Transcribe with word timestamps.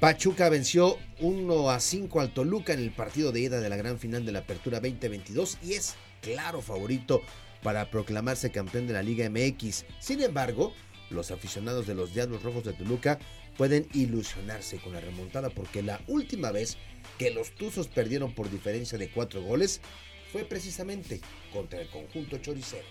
Pachuca 0.00 0.50
venció 0.50 0.98
1 1.20 1.70
a 1.70 1.80
5 1.80 2.20
al 2.20 2.34
Toluca 2.34 2.74
en 2.74 2.80
el 2.80 2.90
partido 2.90 3.32
de 3.32 3.40
ida 3.40 3.60
de 3.60 3.70
la 3.70 3.76
gran 3.76 3.98
final 3.98 4.26
de 4.26 4.32
la 4.32 4.40
Apertura 4.40 4.78
2022 4.78 5.56
y 5.62 5.72
es 5.72 5.94
claro 6.20 6.60
favorito 6.60 7.22
para 7.62 7.90
proclamarse 7.90 8.50
campeón 8.50 8.86
de 8.86 8.92
la 8.92 9.02
Liga 9.02 9.30
MX. 9.30 9.86
Sin 9.98 10.20
embargo, 10.20 10.74
los 11.08 11.30
aficionados 11.30 11.86
de 11.86 11.94
los 11.94 12.12
Diablos 12.12 12.42
Rojos 12.42 12.64
de 12.64 12.74
Toluca 12.74 13.18
pueden 13.56 13.88
ilusionarse 13.94 14.76
con 14.76 14.92
la 14.92 15.00
remontada 15.00 15.48
porque 15.48 15.82
la 15.82 15.98
última 16.08 16.50
vez 16.52 16.76
que 17.16 17.30
los 17.30 17.54
Tuzos 17.54 17.88
perdieron 17.88 18.34
por 18.34 18.50
diferencia 18.50 18.98
de 18.98 19.08
4 19.08 19.40
goles 19.40 19.80
fue 20.30 20.44
precisamente 20.44 21.22
contra 21.54 21.80
el 21.80 21.88
conjunto 21.88 22.36
choricero. 22.36 22.84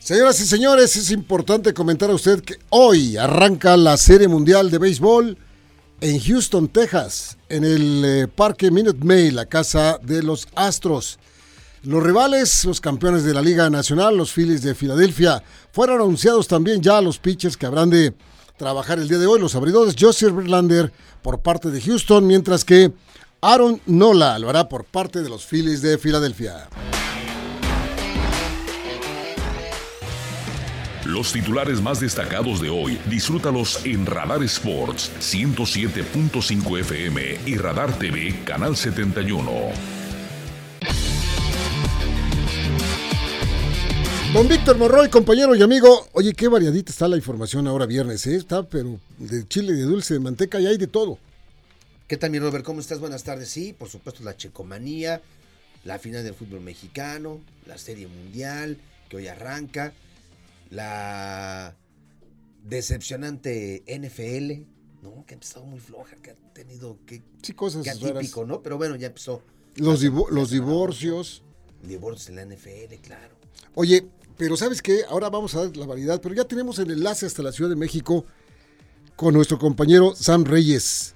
Señoras 0.00 0.40
y 0.40 0.46
señores, 0.46 0.96
es 0.96 1.10
importante 1.10 1.74
comentar 1.74 2.10
a 2.10 2.14
usted 2.14 2.40
que 2.40 2.58
hoy 2.70 3.18
arranca 3.18 3.76
la 3.76 3.98
Serie 3.98 4.28
Mundial 4.28 4.70
de 4.70 4.78
Béisbol 4.78 5.36
en 6.00 6.18
Houston, 6.18 6.68
Texas, 6.68 7.36
en 7.50 7.64
el 7.64 8.02
eh, 8.04 8.26
Parque 8.26 8.70
Minute 8.70 9.04
Maid, 9.04 9.32
la 9.32 9.44
casa 9.44 9.98
de 10.02 10.22
los 10.22 10.48
Astros. 10.54 11.18
Los 11.82 12.02
rivales, 12.02 12.64
los 12.64 12.80
campeones 12.80 13.24
de 13.24 13.34
la 13.34 13.42
Liga 13.42 13.68
Nacional, 13.68 14.16
los 14.16 14.32
Phillies 14.32 14.62
de 14.62 14.74
Filadelfia, 14.74 15.42
fueron 15.70 16.00
anunciados 16.00 16.48
también 16.48 16.80
ya 16.80 17.02
los 17.02 17.18
pitchers 17.18 17.58
que 17.58 17.66
habrán 17.66 17.90
de 17.90 18.14
trabajar 18.56 18.98
el 18.98 19.08
día 19.08 19.18
de 19.18 19.26
hoy. 19.26 19.38
Los 19.38 19.54
abridores, 19.54 19.96
Joseph 20.00 20.34
Verlander 20.34 20.90
por 21.22 21.40
parte 21.40 21.70
de 21.70 21.80
Houston, 21.80 22.26
mientras 22.26 22.64
que 22.64 22.90
Aaron 23.42 23.82
Nola 23.84 24.38
lo 24.38 24.48
hará 24.48 24.66
por 24.66 24.86
parte 24.86 25.22
de 25.22 25.28
los 25.28 25.44
Phillies 25.44 25.82
de 25.82 25.98
Filadelfia. 25.98 26.70
Los 31.10 31.32
titulares 31.32 31.82
más 31.82 31.98
destacados 31.98 32.60
de 32.60 32.70
hoy, 32.70 32.96
disfrútalos 33.06 33.84
en 33.84 34.06
Radar 34.06 34.44
Sports 34.44 35.10
107.5 35.18 36.78
FM 36.78 37.40
y 37.46 37.56
Radar 37.56 37.98
TV 37.98 38.44
Canal 38.44 38.76
71. 38.76 39.50
Don 44.32 44.46
Víctor 44.46 44.78
Morroy, 44.78 45.08
compañero 45.08 45.56
y 45.56 45.62
amigo. 45.62 46.06
Oye, 46.12 46.32
qué 46.32 46.46
variadita 46.46 46.92
está 46.92 47.08
la 47.08 47.16
información 47.16 47.66
ahora 47.66 47.86
viernes, 47.86 48.24
¿eh? 48.28 48.36
Está, 48.36 48.62
pero 48.62 49.00
de 49.18 49.48
chile, 49.48 49.72
de 49.72 49.82
dulce, 49.82 50.14
de 50.14 50.20
manteca 50.20 50.60
y 50.60 50.68
hay 50.68 50.76
de 50.76 50.86
todo. 50.86 51.18
¿Qué 52.06 52.18
tal, 52.18 52.30
mi 52.30 52.38
Robert? 52.38 52.64
¿Cómo 52.64 52.78
estás? 52.78 53.00
Buenas 53.00 53.24
tardes. 53.24 53.48
Sí, 53.48 53.72
por 53.76 53.88
supuesto, 53.88 54.22
la 54.22 54.36
checomanía, 54.36 55.20
la 55.82 55.98
final 55.98 56.22
del 56.22 56.34
fútbol 56.34 56.60
mexicano, 56.60 57.40
la 57.66 57.78
serie 57.78 58.06
mundial 58.06 58.76
que 59.08 59.16
hoy 59.16 59.26
arranca 59.26 59.92
la 60.70 61.76
decepcionante 62.64 63.84
NFL, 63.86 65.02
¿no? 65.02 65.24
Que 65.26 65.34
ha 65.34 65.36
empezado 65.36 65.66
muy 65.66 65.80
floja, 65.80 66.16
que 66.16 66.30
ha 66.30 66.36
tenido 66.54 66.98
que... 67.06 67.22
Sí, 67.42 67.52
cosas 67.52 67.84
que 67.84 67.90
atípico, 67.90 68.44
¿no? 68.46 68.62
Pero 68.62 68.78
bueno, 68.78 68.96
ya 68.96 69.08
empezó. 69.08 69.42
Los, 69.76 70.02
los 70.02 70.50
divorcios. 70.50 71.42
Divorcios 71.82 72.28
en 72.30 72.36
la 72.36 72.44
NFL, 72.44 72.94
claro. 73.02 73.36
Oye, 73.74 74.08
pero 74.36 74.56
¿sabes 74.56 74.80
qué? 74.80 75.02
Ahora 75.08 75.28
vamos 75.28 75.54
a 75.54 75.64
dar 75.64 75.76
la 75.76 75.86
variedad, 75.86 76.20
pero 76.20 76.34
ya 76.34 76.44
tenemos 76.44 76.78
el 76.78 76.90
enlace 76.90 77.26
hasta 77.26 77.42
la 77.42 77.52
Ciudad 77.52 77.70
de 77.70 77.76
México 77.76 78.24
con 79.16 79.34
nuestro 79.34 79.58
compañero 79.58 80.14
Sam 80.14 80.44
Reyes. 80.44 81.14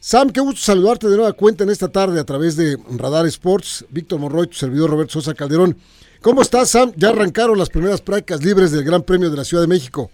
Sam, 0.00 0.30
qué 0.30 0.40
gusto 0.40 0.60
saludarte 0.60 1.08
de 1.08 1.16
nueva 1.16 1.32
cuenta 1.32 1.64
en 1.64 1.70
esta 1.70 1.88
tarde 1.88 2.20
a 2.20 2.24
través 2.24 2.56
de 2.56 2.76
Radar 2.96 3.26
Sports. 3.26 3.86
Víctor 3.90 4.20
Monroy, 4.20 4.48
tu 4.48 4.56
servidor 4.56 4.90
Roberto 4.90 5.14
Sosa 5.14 5.34
Calderón. 5.34 5.78
¿Cómo 6.24 6.40
estás, 6.40 6.70
Sam? 6.70 6.90
Ya 6.96 7.10
arrancaron 7.10 7.58
las 7.58 7.68
primeras 7.68 8.00
prácticas 8.00 8.42
libres 8.42 8.72
del 8.72 8.82
Gran 8.82 9.02
Premio 9.02 9.28
de 9.28 9.36
la 9.36 9.44
Ciudad 9.44 9.62
de 9.62 9.68
México. 9.68 10.10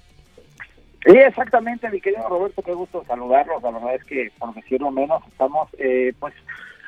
Sí, 1.07 1.17
exactamente, 1.17 1.89
mi 1.89 2.01
querido 2.01 2.29
Roberto, 2.29 2.63
qué 2.63 2.75
gusto 2.75 3.05
saludarlos. 3.07 3.63
La 3.63 3.71
verdad 3.71 3.95
es 3.95 4.03
que, 4.03 4.33
por 4.37 4.53
decirlo 4.53 4.91
menos, 4.91 5.23
estamos 5.29 5.69
eh, 5.79 6.13
pues 6.19 6.35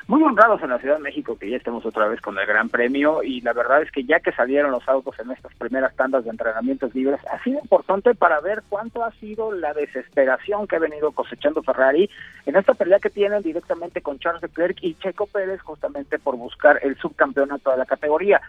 muy 0.07 0.21
honrados 0.23 0.61
en 0.61 0.71
la 0.71 0.79
Ciudad 0.79 0.97
de 0.97 1.03
México 1.03 1.37
que 1.39 1.49
ya 1.49 1.55
estemos 1.55 1.85
otra 1.85 2.09
vez 2.09 2.19
con 2.19 2.37
el 2.37 2.45
Gran 2.45 2.67
Premio 2.67 3.23
y 3.23 3.39
la 3.39 3.53
verdad 3.53 3.81
es 3.81 3.89
que 3.91 4.03
ya 4.03 4.19
que 4.19 4.33
salieron 4.33 4.71
los 4.71 4.85
autos 4.89 5.17
en 5.17 5.31
estas 5.31 5.53
primeras 5.55 5.95
tandas 5.95 6.25
de 6.25 6.29
entrenamientos 6.29 6.93
libres, 6.93 7.21
ha 7.31 7.41
sido 7.45 7.61
importante 7.61 8.13
para 8.15 8.41
ver 8.41 8.61
cuánto 8.67 9.05
ha 9.05 9.11
sido 9.13 9.53
la 9.53 9.73
desesperación 9.73 10.67
que 10.67 10.75
ha 10.75 10.79
venido 10.79 11.13
cosechando 11.13 11.63
Ferrari 11.63 12.09
en 12.45 12.57
esta 12.57 12.73
pelea 12.73 12.99
que 12.99 13.09
tienen 13.09 13.41
directamente 13.41 14.01
con 14.01 14.19
Charles 14.19 14.41
Leclerc 14.41 14.79
y 14.81 14.95
Checo 14.95 15.27
Pérez 15.27 15.61
justamente 15.61 16.19
por 16.19 16.35
buscar 16.35 16.77
el 16.83 16.97
subcampeonato 16.97 17.71
de 17.71 17.77
la 17.77 17.85
categoría. 17.85 18.41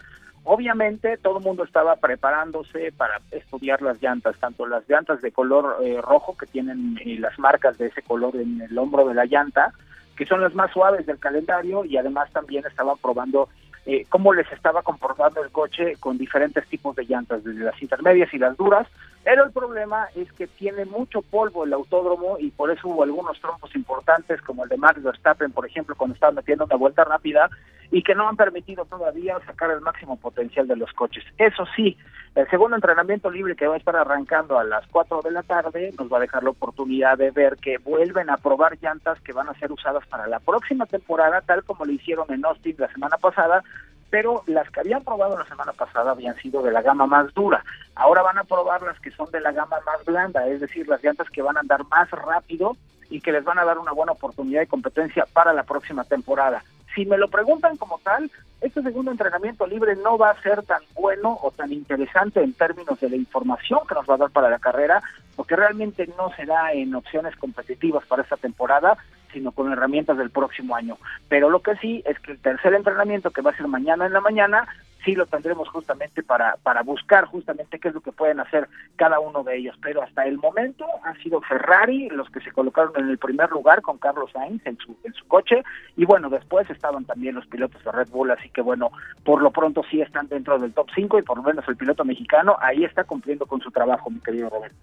Obviamente 0.47 1.17
todo 1.17 1.39
el 1.39 1.45
mundo 1.45 1.65
estaba 1.65 1.97
preparándose 1.97 2.93
para 2.93 3.21
estudiar 3.31 3.81
las 3.81 4.01
llantas, 4.03 4.37
tanto 4.39 4.67
las 4.67 4.87
llantas 4.89 5.23
de 5.23 5.33
color 5.33 5.79
eh, 5.83 5.99
rojo 6.03 6.37
que 6.37 6.45
tienen 6.47 6.99
eh, 7.03 7.17
las 7.19 7.39
marcas 7.39 7.79
de 7.79 7.87
ese 7.87 8.03
color 8.03 8.37
en 8.37 8.61
el 8.61 8.79
hombro 8.79 9.09
de 9.09 9.15
la 9.15 9.25
llanta, 9.25 9.73
que 10.17 10.27
son 10.27 10.43
las 10.43 10.55
más 10.55 10.71
suaves 10.71 11.07
del 11.07 11.19
calendario 11.19 11.87
y 11.87 11.97
además 11.97 12.31
también 12.31 12.65
estaban 12.67 12.99
probando 12.99 13.49
eh, 13.87 14.05
cómo 14.11 14.35
les 14.35 14.51
estaba 14.53 14.83
comportando 14.83 15.43
el 15.43 15.51
coche 15.51 15.97
con 15.99 16.19
diferentes 16.19 16.67
tipos 16.69 16.95
de 16.95 17.05
llantas, 17.05 17.43
desde 17.43 17.65
las 17.65 17.81
intermedias 17.81 18.33
y 18.35 18.39
las 18.39 18.55
duras, 18.57 18.87
pero 19.25 19.45
el 19.45 19.53
problema 19.53 20.09
es 20.15 20.31
que 20.33 20.47
tiene 20.47 20.85
mucho 20.85 21.23
polvo 21.23 21.65
el 21.65 21.73
autódromo 21.73 22.37
y 22.39 22.51
por 22.51 22.71
eso 22.71 22.89
hubo 22.89 23.03
algunos 23.03 23.41
trompos 23.41 23.75
importantes 23.75 24.41
como 24.43 24.65
el 24.65 24.69
de 24.69 24.77
Max 24.77 25.03
Verstappen, 25.03 25.51
por 25.51 25.67
ejemplo, 25.67 25.97
cuando 25.97 26.15
estaba 26.15 26.33
metiendo 26.33 26.67
una 26.67 26.77
vuelta 26.77 27.05
rápida 27.05 27.49
y 27.91 28.03
que 28.03 28.15
no 28.15 28.29
han 28.29 28.37
permitido 28.37 28.85
todavía 28.85 29.39
sacar 29.47 29.71
el 29.71 29.81
máximo 29.81 30.17
potencial 30.17 30.69
de 30.69 30.77
los 30.77 30.93
coches. 30.93 31.25
Eso 31.39 31.65
sí, 31.75 31.97
el 32.35 32.49
segundo 32.51 32.77
entrenamiento 32.77 33.31
libre 33.31 33.57
que 33.57 33.67
va 33.67 33.75
a 33.75 33.79
estar 33.79 33.97
arrancando 33.97 34.59
a 34.59 34.65
las 34.65 34.87
4 34.89 35.23
de 35.23 35.31
la 35.31 35.43
tarde 35.43 35.93
nos 35.99 36.13
va 36.13 36.19
a 36.19 36.21
dejar 36.21 36.43
la 36.43 36.51
oportunidad 36.51 37.17
de 37.17 37.31
ver 37.31 37.57
que 37.57 37.79
vuelven 37.79 38.29
a 38.29 38.37
probar 38.37 38.77
llantas 38.83 39.21
que 39.21 39.33
van 39.33 39.49
a 39.49 39.55
ser 39.55 39.73
usadas 39.73 40.07
para 40.07 40.27
la 40.27 40.41
próxima 40.41 40.85
temporada, 40.87 41.41
tal 41.41 41.65
como 41.65 41.85
lo 41.85 41.93
hicieron 41.93 42.27
en 42.31 42.45
Austin 42.45 42.75
la 42.79 42.93
semana 42.93 43.17
pasada, 43.17 43.63
pero 44.15 44.45
las 44.47 44.71
que 44.71 44.79
habían 44.79 45.03
probado 45.03 45.37
la 45.37 45.45
semana 45.45 45.73
pasada 45.73 46.13
habían 46.13 46.37
sido 46.37 46.63
de 46.63 46.71
la 46.71 46.83
gama 46.83 47.05
más 47.05 47.35
dura. 47.35 47.65
Ahora 47.97 48.23
van 48.23 48.39
a 48.39 48.45
probar 48.45 48.81
las 48.83 49.01
que 49.01 49.11
son 49.11 49.29
de 49.33 49.41
la 49.41 49.51
gama 49.51 49.77
más 49.85 50.05
blanda, 50.05 50.47
es 50.47 50.61
decir, 50.61 50.87
las 50.87 51.03
llantas 51.03 51.29
que 51.31 51.43
van 51.43 51.57
a 51.57 51.61
andar 51.61 51.85
más 51.89 52.09
rápido 52.13 52.77
y 53.11 53.21
que 53.21 53.33
les 53.33 53.43
van 53.43 53.59
a 53.59 53.65
dar 53.65 53.77
una 53.77 53.91
buena 53.91 54.13
oportunidad 54.13 54.61
de 54.61 54.69
competencia 54.69 55.27
para 55.33 55.53
la 55.53 55.65
próxima 55.65 56.05
temporada. 56.05 56.63
Si 56.95 57.05
me 57.07 57.19
lo 57.19 57.27
preguntan 57.27 57.77
como 57.77 57.99
tal, 58.05 58.31
este 58.61 58.83
segundo 58.83 59.11
entrenamiento 59.11 59.67
libre 59.67 59.97
no 59.97 60.17
va 60.17 60.31
a 60.31 60.43
ser 60.43 60.63
tan 60.63 60.83
bueno 60.95 61.37
o 61.43 61.51
tan 61.51 61.73
interesante 61.73 62.41
en 62.41 62.53
términos 62.53 63.01
de 63.01 63.11
la 63.11 63.17
información 63.17 63.81
que 63.89 63.97
nos 63.97 64.09
va 64.09 64.15
a 64.15 64.19
dar 64.19 64.31
para 64.31 64.49
la 64.49 64.61
carrera, 64.61 65.03
porque 65.35 65.57
realmente 65.57 66.09
no 66.17 66.31
será 66.37 66.73
en 66.73 66.95
opciones 66.95 67.35
competitivas 67.35 68.07
para 68.07 68.23
esta 68.23 68.37
temporada, 68.37 68.97
sino 69.35 69.53
con 69.53 69.71
herramientas 69.71 70.17
del 70.17 70.31
próximo 70.31 70.75
año. 70.75 70.97
Pero 71.29 71.51
lo 71.51 71.61
que 71.61 71.77
sí 71.77 72.03
es 72.07 72.19
que 72.21 72.33
el 72.33 72.39
tercer 72.39 72.73
entrenamiento, 72.73 73.31
que 73.31 73.43
va 73.43 73.51
a 73.51 73.57
ser 73.57 73.69
mañana 73.69 74.07
en 74.07 74.15
la 74.15 74.23
mañana, 74.23 74.67
sí 75.05 75.15
lo 75.15 75.27
tendremos 75.27 75.69
justamente 75.69 76.23
para, 76.23 76.57
para 76.63 76.83
buscar 76.83 77.27
justamente 77.27 77.79
qué 77.79 77.89
es 77.89 77.95
lo 77.95 78.01
que 78.01 78.13
pueden 78.13 78.41
hacer 78.41 78.69
cada 78.97 79.21
uno 79.21 79.43
de 79.45 79.57
ellos. 79.59 79.77
Pero 79.83 80.03
hasta 80.03 80.27
el 80.27 80.39
momento 80.39 80.87
han 81.05 81.17
sido 81.23 81.41
Ferrari 81.43 82.09
los 82.11 82.31
que 82.31 82.41
se 82.41 82.53
colocaron 82.53 82.93
en 82.97 83.11
el 83.11 83.19
primer 83.19 83.51
lugar 83.51 83.83
con 83.83 83.99
Carlos 83.99 84.31
Sainz 84.33 84.65
en 84.67 84.79
su, 84.79 84.97
en 85.05 85.13
su 85.13 85.27
coche 85.27 85.63
y 85.97 86.05
bueno, 86.05 86.31
después 86.31 86.69
estaban 86.71 87.05
también 87.05 87.35
los 87.35 87.47
pilotos 87.47 87.83
de 87.85 87.93
Red 87.93 88.09
Bull, 88.09 88.31
así 88.31 88.49
que 88.49 88.63
bueno, 88.63 88.91
por 89.25 89.43
lo 89.43 89.51
pronto 89.51 89.83
sí 89.91 90.01
están 90.01 90.29
dentro 90.29 90.59
del 90.59 90.73
top 90.73 90.89
5 90.95 91.19
y 91.19 91.23
por 91.23 91.37
lo 91.37 91.43
menos 91.43 91.67
el 91.69 91.77
piloto 91.77 92.05
mexicano 92.05 92.57
ahí 92.61 92.85
está 92.85 93.05
cumpliendo 93.05 93.47
con 93.47 93.61
su 93.61 93.71
trabajo, 93.71 94.11
mi 94.11 94.21
querido 94.21 94.49
Roberto. 94.49 94.77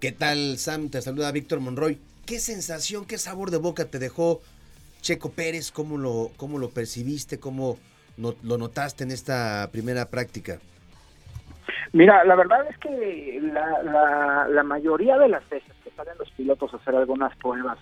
¿Qué 0.00 0.12
tal, 0.12 0.58
Sam? 0.58 0.90
Te 0.90 1.02
saluda 1.02 1.32
Víctor 1.32 1.58
Monroy. 1.58 1.98
¿Qué 2.24 2.38
sensación, 2.38 3.04
qué 3.04 3.18
sabor 3.18 3.50
de 3.50 3.56
boca 3.56 3.84
te 3.84 3.98
dejó 3.98 4.40
Checo 5.00 5.32
Pérez? 5.32 5.72
¿Cómo 5.72 5.98
lo, 5.98 6.30
cómo 6.36 6.60
lo 6.60 6.70
percibiste? 6.70 7.40
¿Cómo 7.40 7.78
lo 8.16 8.58
notaste 8.58 9.02
en 9.02 9.10
esta 9.10 9.68
primera 9.72 10.04
práctica? 10.04 10.60
Mira, 11.92 12.24
la 12.24 12.36
verdad 12.36 12.64
es 12.70 12.78
que 12.78 13.40
la, 13.42 14.46
la, 14.48 14.62
mayoría 14.62 15.18
de 15.18 15.28
las 15.28 15.48
veces 15.48 15.72
que 15.82 15.90
salen 15.90 16.16
los 16.16 16.30
pilotos 16.30 16.72
a 16.72 16.76
hacer 16.76 16.94
algunas 16.94 17.34
pruebas 17.38 17.78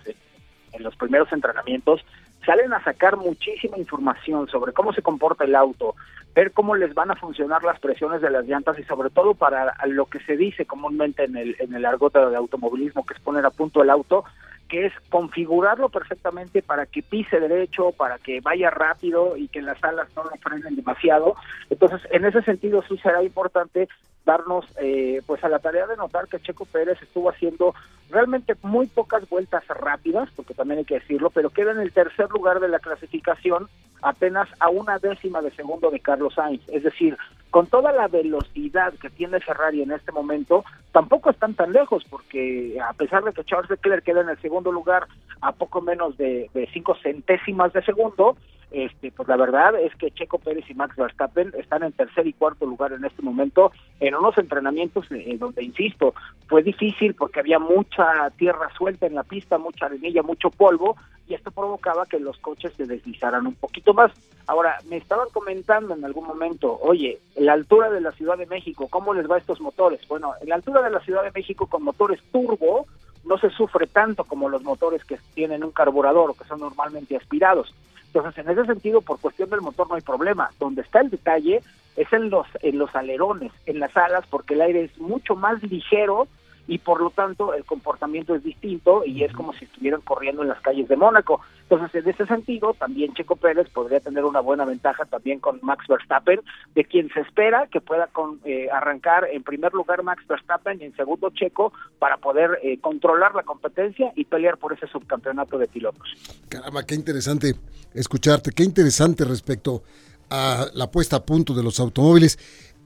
en 0.72 0.82
los 0.82 0.96
primeros 0.96 1.30
entrenamientos, 1.32 2.02
salen 2.46 2.72
a 2.72 2.82
sacar 2.82 3.16
muchísima 3.16 3.76
información 3.76 4.48
sobre 4.48 4.72
cómo 4.72 4.92
se 4.92 5.02
comporta 5.02 5.44
el 5.44 5.54
auto, 5.54 5.96
ver 6.34 6.52
cómo 6.52 6.76
les 6.76 6.94
van 6.94 7.10
a 7.10 7.16
funcionar 7.16 7.62
las 7.64 7.80
presiones 7.80 8.22
de 8.22 8.30
las 8.30 8.46
llantas 8.46 8.78
y 8.78 8.84
sobre 8.84 9.10
todo 9.10 9.34
para 9.34 9.74
lo 9.86 10.06
que 10.06 10.20
se 10.20 10.36
dice 10.36 10.64
comúnmente 10.64 11.24
en 11.24 11.36
el, 11.36 11.56
en 11.58 11.74
el 11.74 11.84
argot 11.84 12.14
de 12.14 12.36
automovilismo, 12.36 13.04
que 13.04 13.14
es 13.14 13.20
poner 13.20 13.44
a 13.44 13.50
punto 13.50 13.82
el 13.82 13.90
auto, 13.90 14.24
que 14.68 14.86
es 14.86 14.92
configurarlo 15.10 15.88
perfectamente 15.88 16.62
para 16.62 16.86
que 16.86 17.02
pise 17.02 17.40
derecho, 17.40 17.92
para 17.92 18.18
que 18.18 18.40
vaya 18.40 18.70
rápido 18.70 19.36
y 19.36 19.48
que 19.48 19.62
las 19.62 19.82
alas 19.82 20.08
no 20.16 20.24
lo 20.24 20.30
frenen 20.40 20.76
demasiado. 20.76 21.34
Entonces, 21.68 22.00
en 22.10 22.24
ese 22.24 22.42
sentido 22.42 22.82
sí 22.88 22.96
será 22.98 23.22
importante 23.22 23.88
darnos 24.26 24.66
eh, 24.78 25.22
pues 25.24 25.42
a 25.44 25.48
la 25.48 25.60
tarea 25.60 25.86
de 25.86 25.96
notar 25.96 26.28
que 26.28 26.40
Checo 26.40 26.66
Pérez 26.66 27.00
estuvo 27.00 27.30
haciendo 27.30 27.74
realmente 28.10 28.54
muy 28.62 28.86
pocas 28.88 29.26
vueltas 29.28 29.66
rápidas, 29.68 30.28
porque 30.36 30.52
también 30.52 30.80
hay 30.80 30.84
que 30.84 30.98
decirlo, 30.98 31.30
pero 31.30 31.50
queda 31.50 31.70
en 31.70 31.80
el 31.80 31.92
tercer 31.92 32.28
lugar 32.30 32.60
de 32.60 32.68
la 32.68 32.80
clasificación 32.80 33.68
apenas 34.02 34.48
a 34.60 34.68
una 34.68 34.98
décima 34.98 35.40
de 35.40 35.50
segundo 35.52 35.90
de 35.90 36.00
Carlos 36.00 36.34
Sainz. 36.34 36.62
Es 36.68 36.82
decir, 36.82 37.16
con 37.50 37.66
toda 37.68 37.92
la 37.92 38.08
velocidad 38.08 38.92
que 39.00 39.10
tiene 39.10 39.40
Ferrari 39.40 39.82
en 39.82 39.92
este 39.92 40.12
momento, 40.12 40.64
tampoco 40.92 41.30
están 41.30 41.54
tan 41.54 41.72
lejos, 41.72 42.04
porque 42.10 42.78
a 42.80 42.92
pesar 42.92 43.24
de 43.24 43.32
que 43.32 43.44
Charles 43.44 43.70
Leclerc 43.70 44.04
queda 44.04 44.20
en 44.20 44.28
el 44.28 44.40
segundo 44.40 44.72
lugar 44.72 45.06
a 45.40 45.52
poco 45.52 45.80
menos 45.80 46.16
de, 46.16 46.50
de 46.52 46.68
cinco 46.72 46.96
centésimas 47.02 47.72
de 47.72 47.82
segundo, 47.82 48.36
este, 48.70 49.12
pues 49.12 49.28
la 49.28 49.36
verdad 49.36 49.78
es 49.80 49.94
que 49.94 50.10
Checo 50.10 50.38
Pérez 50.38 50.68
y 50.68 50.74
Max 50.74 50.96
Verstappen 50.96 51.52
están 51.56 51.84
en 51.84 51.92
tercer 51.92 52.26
y 52.26 52.32
cuarto 52.32 52.66
lugar 52.66 52.92
en 52.92 53.04
este 53.04 53.22
momento 53.22 53.70
en 54.00 54.14
unos 54.14 54.36
entrenamientos 54.38 55.06
en 55.10 55.38
donde, 55.38 55.62
insisto, 55.62 56.14
fue 56.48 56.62
difícil 56.62 57.14
porque 57.14 57.40
había 57.40 57.58
mucha 57.58 58.30
tierra 58.36 58.68
suelta 58.76 59.06
en 59.06 59.14
la 59.14 59.22
pista, 59.22 59.58
mucha 59.58 59.86
arenilla, 59.86 60.22
mucho 60.22 60.50
polvo, 60.50 60.96
y 61.28 61.34
esto 61.34 61.50
provocaba 61.50 62.06
que 62.06 62.20
los 62.20 62.38
coches 62.38 62.72
se 62.74 62.86
deslizaran 62.86 63.46
un 63.46 63.54
poquito 63.54 63.94
más. 63.94 64.12
Ahora, 64.46 64.78
me 64.88 64.96
estaban 64.96 65.28
comentando 65.32 65.94
en 65.94 66.04
algún 66.04 66.26
momento, 66.26 66.78
oye, 66.80 67.18
la 67.36 67.52
altura 67.52 67.90
de 67.90 68.00
la 68.00 68.12
Ciudad 68.12 68.36
de 68.36 68.46
México, 68.46 68.86
¿cómo 68.88 69.14
les 69.14 69.28
va 69.28 69.36
a 69.36 69.38
estos 69.38 69.60
motores? 69.60 70.06
Bueno, 70.08 70.34
en 70.40 70.48
la 70.48 70.56
altura 70.56 70.82
de 70.82 70.90
la 70.90 71.00
Ciudad 71.00 71.24
de 71.24 71.32
México 71.32 71.66
con 71.66 71.82
motores 71.82 72.20
turbo 72.30 72.86
no 73.26 73.38
se 73.38 73.50
sufre 73.50 73.86
tanto 73.86 74.24
como 74.24 74.48
los 74.48 74.62
motores 74.62 75.04
que 75.04 75.18
tienen 75.34 75.64
un 75.64 75.72
carburador 75.72 76.30
o 76.30 76.34
que 76.34 76.44
son 76.44 76.60
normalmente 76.60 77.16
aspirados. 77.16 77.74
Entonces, 78.06 78.38
en 78.38 78.50
ese 78.50 78.64
sentido, 78.64 79.02
por 79.02 79.20
cuestión 79.20 79.50
del 79.50 79.60
motor 79.60 79.88
no 79.88 79.96
hay 79.96 80.00
problema. 80.00 80.50
Donde 80.58 80.82
está 80.82 81.00
el 81.00 81.10
detalle 81.10 81.60
es 81.96 82.12
en 82.12 82.30
los, 82.30 82.46
en 82.62 82.78
los 82.78 82.94
alerones, 82.94 83.52
en 83.66 83.80
las 83.80 83.94
alas, 83.96 84.24
porque 84.30 84.54
el 84.54 84.62
aire 84.62 84.84
es 84.84 84.98
mucho 84.98 85.34
más 85.34 85.62
ligero 85.62 86.28
y 86.68 86.78
por 86.78 87.00
lo 87.00 87.10
tanto 87.10 87.54
el 87.54 87.64
comportamiento 87.64 88.34
es 88.34 88.42
distinto 88.42 89.04
y 89.04 89.22
es 89.22 89.32
como 89.32 89.52
si 89.52 89.64
estuvieran 89.64 90.00
corriendo 90.00 90.42
en 90.42 90.48
las 90.48 90.60
calles 90.60 90.88
de 90.88 90.96
Mónaco. 90.96 91.40
Entonces, 91.68 92.02
en 92.02 92.10
ese 92.10 92.26
sentido, 92.26 92.74
también 92.74 93.14
Checo 93.14 93.36
Pérez 93.36 93.68
podría 93.70 94.00
tener 94.00 94.24
una 94.24 94.40
buena 94.40 94.64
ventaja 94.64 95.04
también 95.04 95.40
con 95.40 95.58
Max 95.62 95.84
Verstappen, 95.88 96.40
de 96.74 96.84
quien 96.84 97.08
se 97.12 97.20
espera 97.20 97.66
que 97.70 97.80
pueda 97.80 98.06
con, 98.08 98.40
eh, 98.44 98.68
arrancar 98.70 99.28
en 99.32 99.42
primer 99.42 99.72
lugar 99.72 100.02
Max 100.02 100.24
Verstappen 100.28 100.80
y 100.80 100.84
en 100.84 100.96
segundo 100.96 101.30
Checo 101.30 101.72
para 101.98 102.16
poder 102.18 102.58
eh, 102.62 102.78
controlar 102.80 103.34
la 103.34 103.42
competencia 103.42 104.12
y 104.14 104.24
pelear 104.24 104.58
por 104.58 104.72
ese 104.72 104.86
subcampeonato 104.86 105.58
de 105.58 105.66
pilotos. 105.68 106.08
Caramba, 106.48 106.84
qué 106.84 106.94
interesante 106.94 107.54
escucharte, 107.94 108.50
qué 108.52 108.62
interesante 108.62 109.24
respecto 109.24 109.82
a 110.30 110.66
la 110.74 110.90
puesta 110.90 111.16
a 111.16 111.24
punto 111.24 111.54
de 111.54 111.62
los 111.62 111.80
automóviles. 111.80 112.38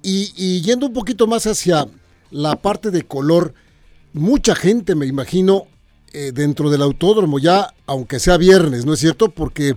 Y, 0.03 0.33
y 0.37 0.63
yendo 0.63 0.87
un 0.87 0.93
poquito 0.93 1.27
más 1.27 1.47
hacia 1.47 1.87
la 2.31 2.57
parte 2.57 2.91
de 2.91 3.03
color, 3.03 3.55
mucha 4.13 4.55
gente, 4.55 4.95
me 4.95 5.07
imagino, 5.07 5.67
eh, 6.13 6.33
dentro 6.33 6.71
del 6.71 6.83
autódromo, 6.83 7.39
ya, 7.39 7.69
aunque 7.87 8.19
sea 8.19 8.37
viernes, 8.37 8.85
¿no 8.85 8.95
es 8.95 9.01
cierto? 9.01 9.31
Porque 9.31 9.75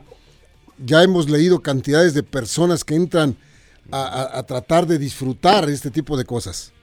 ya 0.77 1.03
hemos 1.03 1.29
leído 1.29 1.61
cantidades 1.61 2.13
de 2.13 2.23
personas 2.23 2.83
que 2.83 2.95
entran 2.95 3.35
a, 3.91 4.37
a, 4.37 4.43
tratar 4.43 4.85
de 4.85 4.97
disfrutar 4.97 5.69
este 5.69 5.91
tipo 5.91 6.17
de 6.17 6.25
cosas. 6.25 6.73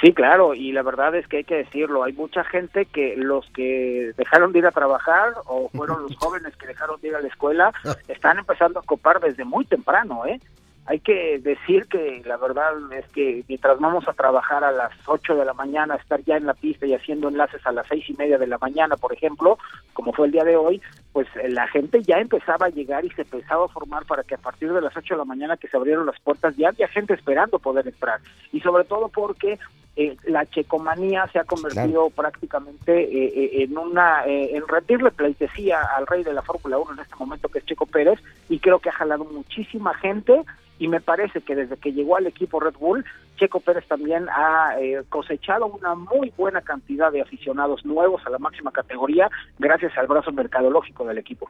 Sí, 0.00 0.12
claro, 0.12 0.54
y 0.54 0.72
la 0.72 0.82
verdad 0.82 1.14
es 1.14 1.26
que 1.26 1.38
hay 1.38 1.44
que 1.44 1.56
decirlo, 1.56 2.04
hay 2.04 2.12
mucha 2.12 2.44
gente 2.44 2.86
que 2.86 3.16
los 3.16 3.46
que 3.54 4.12
dejaron 4.16 4.52
de 4.52 4.60
ir 4.60 4.66
a 4.66 4.70
trabajar 4.70 5.34
o 5.46 5.68
fueron 5.70 6.02
los 6.02 6.16
jóvenes 6.18 6.56
que 6.56 6.66
dejaron 6.66 7.00
de 7.00 7.08
ir 7.08 7.16
a 7.16 7.20
la 7.20 7.28
escuela 7.28 7.72
están 8.08 8.38
empezando 8.38 8.80
a 8.80 8.82
copar 8.82 9.20
desde 9.20 9.44
muy 9.44 9.64
temprano, 9.64 10.26
¿eh? 10.26 10.40
Hay 10.86 10.98
que 10.98 11.38
decir 11.38 11.86
que 11.86 12.22
la 12.24 12.36
verdad 12.36 12.72
es 12.92 13.06
que 13.08 13.44
mientras 13.46 13.78
vamos 13.78 14.08
a 14.08 14.12
trabajar 14.12 14.64
a 14.64 14.72
las 14.72 14.90
8 15.06 15.36
de 15.36 15.44
la 15.44 15.54
mañana, 15.54 15.94
estar 15.94 16.22
ya 16.24 16.36
en 16.36 16.46
la 16.46 16.54
pista 16.54 16.86
y 16.86 16.94
haciendo 16.94 17.28
enlaces 17.28 17.64
a 17.64 17.72
las 17.72 17.86
seis 17.86 18.04
y 18.08 18.14
media 18.14 18.36
de 18.36 18.48
la 18.48 18.58
mañana, 18.58 18.96
por 18.96 19.12
ejemplo, 19.12 19.58
como 19.92 20.12
fue 20.12 20.26
el 20.26 20.32
día 20.32 20.42
de 20.42 20.56
hoy, 20.56 20.82
pues 21.12 21.28
eh, 21.36 21.48
la 21.48 21.68
gente 21.68 22.02
ya 22.02 22.18
empezaba 22.18 22.66
a 22.66 22.70
llegar 22.70 23.04
y 23.04 23.10
se 23.10 23.22
empezaba 23.22 23.66
a 23.66 23.68
formar 23.68 24.06
para 24.06 24.24
que 24.24 24.34
a 24.34 24.38
partir 24.38 24.72
de 24.72 24.80
las 24.80 24.96
8 24.96 25.14
de 25.14 25.18
la 25.18 25.24
mañana 25.24 25.56
que 25.56 25.68
se 25.68 25.76
abrieron 25.76 26.04
las 26.04 26.18
puertas 26.20 26.56
ya 26.56 26.68
había 26.68 26.88
gente 26.88 27.14
esperando 27.14 27.60
poder 27.60 27.86
entrar. 27.86 28.20
Y 28.52 28.60
sobre 28.60 28.84
todo 28.84 29.08
porque 29.08 29.60
eh, 29.96 30.16
la 30.24 30.46
checomanía 30.46 31.28
se 31.32 31.38
ha 31.38 31.44
convertido 31.44 32.08
prácticamente 32.10 33.02
eh, 33.02 33.32
eh, 33.34 33.62
en 33.64 33.76
una 33.76 34.24
en 34.24 34.66
rendirle 34.66 35.10
pleitesía 35.10 35.80
al 35.96 36.06
rey 36.06 36.24
de 36.24 36.32
la 36.32 36.42
Fórmula 36.42 36.78
1 36.78 36.94
en 36.94 37.00
este 37.00 37.16
momento 37.16 37.48
que 37.48 37.58
es 37.58 37.66
Checo 37.66 37.86
Pérez 37.86 38.18
y 38.48 38.58
creo 38.58 38.78
que 38.78 38.88
ha 38.88 38.92
jalado 38.92 39.24
muchísima 39.24 39.92
gente 39.94 40.44
y 40.82 40.88
me 40.88 41.00
parece 41.00 41.42
que 41.42 41.54
desde 41.54 41.76
que 41.76 41.92
llegó 41.92 42.16
al 42.16 42.26
equipo 42.26 42.58
Red 42.58 42.74
Bull, 42.74 43.04
Checo 43.36 43.60
Pérez 43.60 43.86
también 43.86 44.26
ha 44.28 44.74
eh, 44.80 45.02
cosechado 45.08 45.66
una 45.66 45.94
muy 45.94 46.32
buena 46.36 46.60
cantidad 46.60 47.12
de 47.12 47.20
aficionados 47.20 47.84
nuevos 47.84 48.20
a 48.26 48.30
la 48.30 48.38
máxima 48.38 48.72
categoría 48.72 49.30
gracias 49.60 49.96
al 49.96 50.08
brazo 50.08 50.32
mercadológico 50.32 51.04
del 51.04 51.18
equipo. 51.18 51.48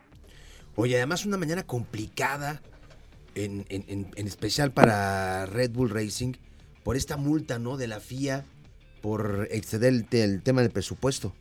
Oye, 0.76 0.96
además 0.96 1.24
una 1.24 1.38
mañana 1.38 1.62
complicada, 1.62 2.60
en, 3.34 3.64
en, 3.70 4.10
en 4.14 4.26
especial 4.26 4.72
para 4.72 5.46
Red 5.46 5.70
Bull 5.70 5.88
Racing, 5.88 6.34
por 6.84 6.96
esta 6.96 7.17
multa 7.17 7.58
¿no? 7.58 7.76
de 7.76 7.88
la 7.88 8.00
FIA 8.00 8.44
por 9.00 9.49
exceder 9.50 9.93
el, 10.12 10.43
tema 10.43 10.62
del 10.62 10.70
presupuesto. 10.70 11.32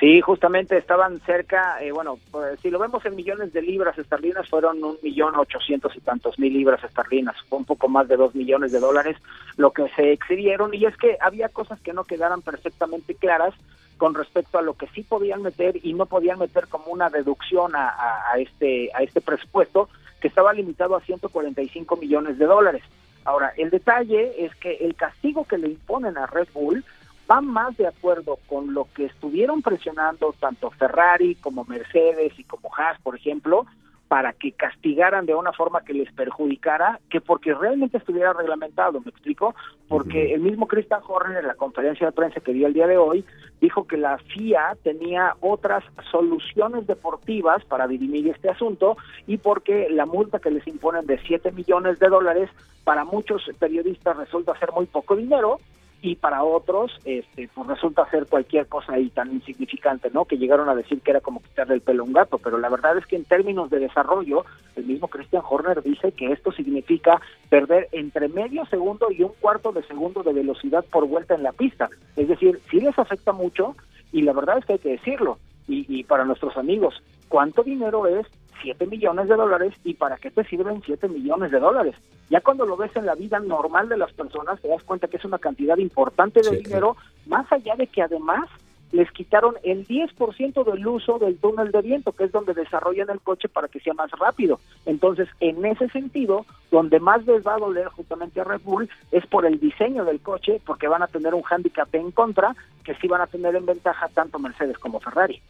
Sí, 0.00 0.20
justamente 0.20 0.76
estaban 0.76 1.20
cerca, 1.20 1.80
eh, 1.80 1.92
bueno, 1.92 2.18
pues, 2.32 2.58
si 2.60 2.70
lo 2.70 2.80
vemos 2.80 3.04
en 3.06 3.14
millones 3.14 3.52
de 3.52 3.62
libras 3.62 3.96
esterlinas, 3.96 4.48
fueron 4.48 4.82
un 4.82 4.96
millón 5.00 5.36
ochocientos 5.36 5.94
y 5.94 6.00
tantos 6.00 6.40
mil 6.40 6.52
libras 6.52 6.82
esterlinas, 6.82 7.36
fue 7.48 7.58
un 7.58 7.64
poco 7.64 7.88
más 7.88 8.08
de 8.08 8.16
dos 8.16 8.34
millones 8.34 8.72
de 8.72 8.80
dólares 8.80 9.16
lo 9.56 9.70
que 9.70 9.88
se 9.90 10.12
excedieron, 10.12 10.74
y 10.74 10.86
es 10.86 10.96
que 10.96 11.18
había 11.20 11.50
cosas 11.50 11.80
que 11.80 11.92
no 11.92 12.02
quedaran 12.02 12.42
perfectamente 12.42 13.14
claras 13.14 13.54
con 13.96 14.14
respecto 14.14 14.58
a 14.58 14.62
lo 14.62 14.74
que 14.74 14.88
sí 14.88 15.02
podían 15.02 15.42
meter 15.42 15.78
y 15.84 15.92
no 15.92 16.06
podían 16.06 16.40
meter 16.40 16.66
como 16.66 16.86
una 16.86 17.08
deducción 17.08 17.70
a 17.76 18.32
este 18.38 18.90
a 18.94 19.02
este 19.04 19.20
presupuesto 19.20 19.88
que 20.20 20.28
estaba 20.28 20.52
limitado 20.52 20.96
a 20.96 21.00
145 21.00 21.96
millones 21.96 22.38
de 22.38 22.46
dólares. 22.46 22.82
Ahora, 23.24 23.52
el 23.56 23.70
detalle 23.70 24.44
es 24.44 24.54
que 24.56 24.76
el 24.76 24.94
castigo 24.94 25.44
que 25.44 25.58
le 25.58 25.68
imponen 25.68 26.18
a 26.18 26.26
Red 26.26 26.48
Bull 26.52 26.84
va 27.30 27.40
más 27.40 27.76
de 27.76 27.86
acuerdo 27.86 28.38
con 28.46 28.74
lo 28.74 28.88
que 28.94 29.06
estuvieron 29.06 29.62
presionando 29.62 30.34
tanto 30.38 30.70
Ferrari 30.70 31.36
como 31.36 31.64
Mercedes 31.64 32.32
y 32.38 32.44
como 32.44 32.70
Haas, 32.76 33.00
por 33.00 33.16
ejemplo, 33.16 33.66
para 34.12 34.34
que 34.34 34.52
castigaran 34.52 35.24
de 35.24 35.34
una 35.34 35.54
forma 35.54 35.86
que 35.86 35.94
les 35.94 36.12
perjudicara, 36.12 37.00
que 37.08 37.22
porque 37.22 37.54
realmente 37.54 37.96
estuviera 37.96 38.34
reglamentado, 38.34 39.00
¿me 39.00 39.08
explico? 39.08 39.54
Porque 39.88 40.26
uh 40.26 40.28
-huh. 40.28 40.34
el 40.34 40.40
mismo 40.42 40.66
Christian 40.66 41.00
Horner 41.08 41.38
en 41.38 41.46
la 41.46 41.54
conferencia 41.54 42.08
de 42.08 42.12
prensa 42.12 42.40
que 42.40 42.52
dio 42.52 42.66
el 42.66 42.74
día 42.74 42.86
de 42.86 42.98
hoy 42.98 43.24
dijo 43.62 43.86
que 43.86 43.96
la 43.96 44.18
FIA 44.18 44.76
tenía 44.82 45.36
otras 45.40 45.82
soluciones 46.10 46.86
deportivas 46.86 47.64
para 47.64 47.86
dirimir 47.88 48.28
este 48.28 48.50
asunto 48.50 48.98
y 49.26 49.38
porque 49.38 49.88
la 49.88 50.04
multa 50.04 50.40
que 50.40 50.50
les 50.50 50.66
imponen 50.66 51.06
de 51.06 51.18
7 51.26 51.50
millones 51.52 51.98
de 51.98 52.08
dólares 52.10 52.50
para 52.84 53.06
muchos 53.06 53.48
periodistas 53.58 54.18
resulta 54.18 54.58
ser 54.58 54.72
muy 54.72 54.84
poco 54.84 55.16
dinero, 55.16 55.58
y 56.02 56.16
para 56.16 56.42
otros 56.42 56.90
este 57.04 57.48
pues 57.54 57.68
resulta 57.68 58.10
ser 58.10 58.26
cualquier 58.26 58.66
cosa 58.66 58.94
ahí 58.94 59.08
tan 59.10 59.32
insignificante, 59.32 60.10
¿no? 60.12 60.24
Que 60.24 60.36
llegaron 60.36 60.68
a 60.68 60.74
decir 60.74 61.00
que 61.00 61.12
era 61.12 61.20
como 61.20 61.40
quitarle 61.40 61.74
el 61.74 61.80
pelo 61.80 62.02
a 62.02 62.06
un 62.06 62.12
gato, 62.12 62.38
pero 62.38 62.58
la 62.58 62.68
verdad 62.68 62.98
es 62.98 63.06
que 63.06 63.14
en 63.14 63.24
términos 63.24 63.70
de 63.70 63.78
desarrollo, 63.78 64.44
el 64.74 64.84
mismo 64.84 65.06
Christian 65.06 65.42
Horner 65.48 65.80
dice 65.82 66.10
que 66.10 66.32
esto 66.32 66.50
significa 66.50 67.22
perder 67.48 67.88
entre 67.92 68.28
medio 68.28 68.66
segundo 68.66 69.06
y 69.12 69.22
un 69.22 69.32
cuarto 69.40 69.70
de 69.72 69.84
segundo 69.84 70.24
de 70.24 70.32
velocidad 70.32 70.84
por 70.90 71.06
vuelta 71.06 71.36
en 71.36 71.44
la 71.44 71.52
pista. 71.52 71.88
Es 72.16 72.26
decir, 72.26 72.60
sí 72.68 72.80
les 72.80 72.98
afecta 72.98 73.32
mucho 73.32 73.76
y 74.10 74.22
la 74.22 74.32
verdad 74.32 74.58
es 74.58 74.64
que 74.64 74.72
hay 74.74 74.78
que 74.80 74.90
decirlo. 74.90 75.38
Y, 75.68 75.86
y 75.88 76.02
para 76.02 76.24
nuestros 76.24 76.56
amigos, 76.56 77.00
¿cuánto 77.28 77.62
dinero 77.62 78.08
es 78.08 78.26
7 78.62 78.86
millones 78.86 79.28
de 79.28 79.36
dólares 79.36 79.74
y 79.84 79.94
para 79.94 80.16
qué 80.16 80.30
te 80.30 80.44
sirven 80.44 80.82
7 80.84 81.08
millones 81.08 81.50
de 81.50 81.58
dólares. 81.58 81.94
Ya 82.30 82.40
cuando 82.40 82.64
lo 82.64 82.76
ves 82.76 82.94
en 82.96 83.06
la 83.06 83.14
vida 83.14 83.38
normal 83.40 83.88
de 83.88 83.96
las 83.96 84.12
personas, 84.12 84.60
te 84.60 84.68
das 84.68 84.82
cuenta 84.84 85.08
que 85.08 85.16
es 85.18 85.24
una 85.24 85.38
cantidad 85.38 85.76
importante 85.76 86.40
de 86.40 86.50
sí, 86.50 86.62
dinero, 86.64 86.96
más 87.26 87.50
allá 87.52 87.74
de 87.76 87.86
que 87.86 88.02
además 88.02 88.48
les 88.92 89.10
quitaron 89.10 89.56
el 89.64 89.86
10% 89.88 90.64
del 90.64 90.86
uso 90.86 91.18
del 91.18 91.38
túnel 91.38 91.72
de 91.72 91.80
viento, 91.80 92.12
que 92.12 92.24
es 92.24 92.32
donde 92.32 92.52
desarrollan 92.52 93.08
el 93.10 93.20
coche 93.20 93.48
para 93.48 93.68
que 93.68 93.80
sea 93.80 93.94
más 93.94 94.10
rápido. 94.12 94.60
Entonces, 94.84 95.28
en 95.40 95.64
ese 95.64 95.88
sentido, 95.88 96.44
donde 96.70 97.00
más 97.00 97.24
les 97.26 97.44
va 97.44 97.54
a 97.54 97.58
doler 97.58 97.88
justamente 97.88 98.40
a 98.40 98.44
Red 98.44 98.60
Bull 98.62 98.88
es 99.10 99.26
por 99.26 99.46
el 99.46 99.58
diseño 99.58 100.04
del 100.04 100.20
coche, 100.20 100.60
porque 100.64 100.88
van 100.88 101.02
a 101.02 101.06
tener 101.06 101.34
un 101.34 101.42
hándicap 101.42 101.92
en 101.94 102.10
contra, 102.10 102.54
que 102.84 102.94
sí 102.96 103.08
van 103.08 103.22
a 103.22 103.26
tener 103.26 103.56
en 103.56 103.64
ventaja 103.64 104.08
tanto 104.08 104.38
Mercedes 104.38 104.78
como 104.78 105.00
Ferrari. 105.00 105.40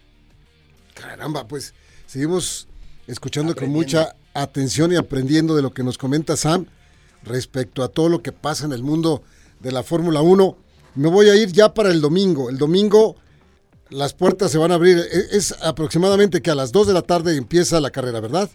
Caramba, 0.94 1.46
pues 1.48 1.74
seguimos 2.06 2.68
escuchando 3.06 3.54
con 3.54 3.70
mucha 3.70 4.16
atención 4.34 4.92
y 4.92 4.96
aprendiendo 4.96 5.54
de 5.54 5.62
lo 5.62 5.72
que 5.72 5.82
nos 5.82 5.98
comenta 5.98 6.36
Sam 6.36 6.66
respecto 7.24 7.82
a 7.82 7.88
todo 7.88 8.08
lo 8.08 8.22
que 8.22 8.32
pasa 8.32 8.64
en 8.64 8.72
el 8.72 8.82
mundo 8.82 9.22
de 9.60 9.72
la 9.72 9.82
Fórmula 9.82 10.20
1. 10.20 10.56
Me 10.94 11.08
voy 11.08 11.28
a 11.28 11.36
ir 11.36 11.52
ya 11.52 11.72
para 11.72 11.90
el 11.90 12.00
domingo. 12.00 12.50
El 12.50 12.58
domingo 12.58 13.16
las 13.90 14.14
puertas 14.14 14.50
se 14.50 14.58
van 14.58 14.72
a 14.72 14.74
abrir. 14.74 14.98
E, 14.98 15.36
es 15.36 15.54
aproximadamente 15.62 16.42
que 16.42 16.50
a 16.50 16.54
las 16.54 16.72
2 16.72 16.88
de 16.88 16.92
la 16.92 17.02
tarde 17.02 17.36
empieza 17.36 17.80
la 17.80 17.90
carrera, 17.90 18.20
¿verdad? 18.20 18.50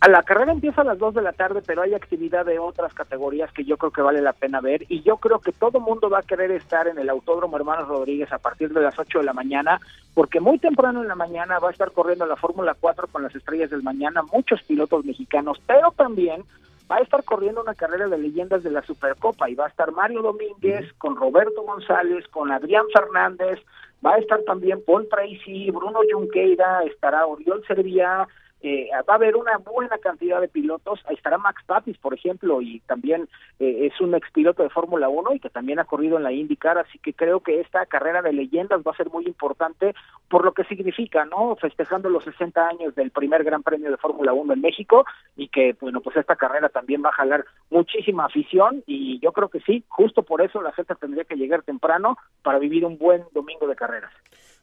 A 0.00 0.08
la 0.08 0.22
carrera 0.22 0.52
empieza 0.52 0.82
a 0.82 0.84
las 0.84 0.98
2 0.98 1.14
de 1.14 1.22
la 1.22 1.32
tarde, 1.32 1.60
pero 1.66 1.82
hay 1.82 1.92
actividad 1.92 2.46
de 2.46 2.60
otras 2.60 2.94
categorías 2.94 3.52
que 3.52 3.64
yo 3.64 3.76
creo 3.76 3.90
que 3.90 4.00
vale 4.00 4.22
la 4.22 4.32
pena 4.32 4.60
ver. 4.60 4.84
Y 4.88 5.02
yo 5.02 5.16
creo 5.16 5.40
que 5.40 5.50
todo 5.50 5.80
mundo 5.80 6.08
va 6.08 6.20
a 6.20 6.22
querer 6.22 6.52
estar 6.52 6.86
en 6.86 6.98
el 6.98 7.10
Autódromo 7.10 7.56
Hermanos 7.56 7.88
Rodríguez 7.88 8.32
a 8.32 8.38
partir 8.38 8.72
de 8.72 8.80
las 8.80 8.96
8 8.96 9.18
de 9.18 9.24
la 9.24 9.32
mañana, 9.32 9.80
porque 10.14 10.38
muy 10.38 10.60
temprano 10.60 11.02
en 11.02 11.08
la 11.08 11.16
mañana 11.16 11.58
va 11.58 11.68
a 11.68 11.72
estar 11.72 11.90
corriendo 11.90 12.26
la 12.26 12.36
Fórmula 12.36 12.76
4 12.78 13.08
con 13.08 13.24
las 13.24 13.34
estrellas 13.34 13.70
del 13.70 13.82
mañana, 13.82 14.22
muchos 14.22 14.62
pilotos 14.62 15.04
mexicanos, 15.04 15.60
pero 15.66 15.90
también 15.90 16.44
va 16.90 16.96
a 16.96 17.00
estar 17.00 17.24
corriendo 17.24 17.60
una 17.60 17.74
carrera 17.74 18.06
de 18.06 18.18
leyendas 18.18 18.62
de 18.62 18.70
la 18.70 18.82
Supercopa 18.82 19.50
y 19.50 19.56
va 19.56 19.66
a 19.66 19.68
estar 19.68 19.90
Mario 19.90 20.22
Domínguez 20.22 20.92
con 20.98 21.16
Roberto 21.16 21.62
González, 21.62 22.26
con 22.28 22.52
Adrián 22.52 22.84
Fernández, 22.92 23.58
va 24.04 24.14
a 24.14 24.18
estar 24.18 24.42
también 24.42 24.80
Paul 24.86 25.08
Tracy, 25.08 25.72
Bruno 25.72 26.00
Junqueira, 26.08 26.84
estará 26.84 27.26
Oriol 27.26 27.64
Servia, 27.66 28.28
eh, 28.60 28.88
va 29.08 29.14
a 29.14 29.16
haber 29.16 29.36
una 29.36 29.58
buena 29.58 29.98
cantidad 29.98 30.40
de 30.40 30.48
pilotos. 30.48 31.00
Ahí 31.06 31.14
estará 31.14 31.38
Max 31.38 31.62
Papis, 31.66 31.96
por 31.98 32.14
ejemplo, 32.14 32.60
y 32.60 32.80
también 32.80 33.28
eh, 33.58 33.86
es 33.86 34.00
un 34.00 34.14
expiloto 34.14 34.62
de 34.62 34.70
Fórmula 34.70 35.08
1 35.08 35.34
y 35.34 35.40
que 35.40 35.50
también 35.50 35.78
ha 35.78 35.84
corrido 35.84 36.16
en 36.16 36.24
la 36.24 36.32
IndyCar, 36.32 36.78
así 36.78 36.98
que 36.98 37.14
creo 37.14 37.40
que 37.40 37.60
esta 37.60 37.86
carrera 37.86 38.22
de 38.22 38.32
leyendas 38.32 38.82
va 38.86 38.92
a 38.92 38.96
ser 38.96 39.10
muy 39.10 39.26
importante 39.26 39.94
por 40.28 40.44
lo 40.44 40.52
que 40.52 40.64
significa, 40.64 41.24
¿no? 41.24 41.56
Festejando 41.56 42.08
los 42.08 42.24
60 42.24 42.68
años 42.68 42.94
del 42.94 43.10
primer 43.10 43.44
Gran 43.44 43.62
Premio 43.62 43.90
de 43.90 43.96
Fórmula 43.96 44.32
1 44.32 44.52
en 44.52 44.60
México 44.60 45.04
y 45.36 45.48
que, 45.48 45.76
bueno, 45.80 46.00
pues 46.00 46.16
esta 46.16 46.36
carrera 46.36 46.68
también 46.68 47.02
va 47.04 47.10
a 47.10 47.12
jalar 47.12 47.44
muchísima 47.70 48.26
afición 48.26 48.82
y 48.86 49.20
yo 49.20 49.32
creo 49.32 49.48
que 49.48 49.60
sí, 49.60 49.84
justo 49.88 50.22
por 50.22 50.42
eso 50.42 50.60
la 50.62 50.72
gente 50.72 50.94
tendría 50.96 51.24
que 51.24 51.36
llegar 51.36 51.62
temprano 51.62 52.16
para 52.42 52.58
vivir 52.58 52.84
un 52.84 52.98
buen 52.98 53.24
domingo 53.32 53.66
de 53.66 53.76
carreras. 53.76 54.12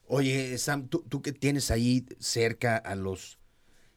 Oye, 0.08 0.58
Sam, 0.58 0.88
tú, 0.88 1.04
tú 1.10 1.22
que 1.22 1.32
tienes 1.32 1.72
ahí 1.72 2.06
cerca 2.20 2.78
a 2.78 2.96
los 2.96 3.40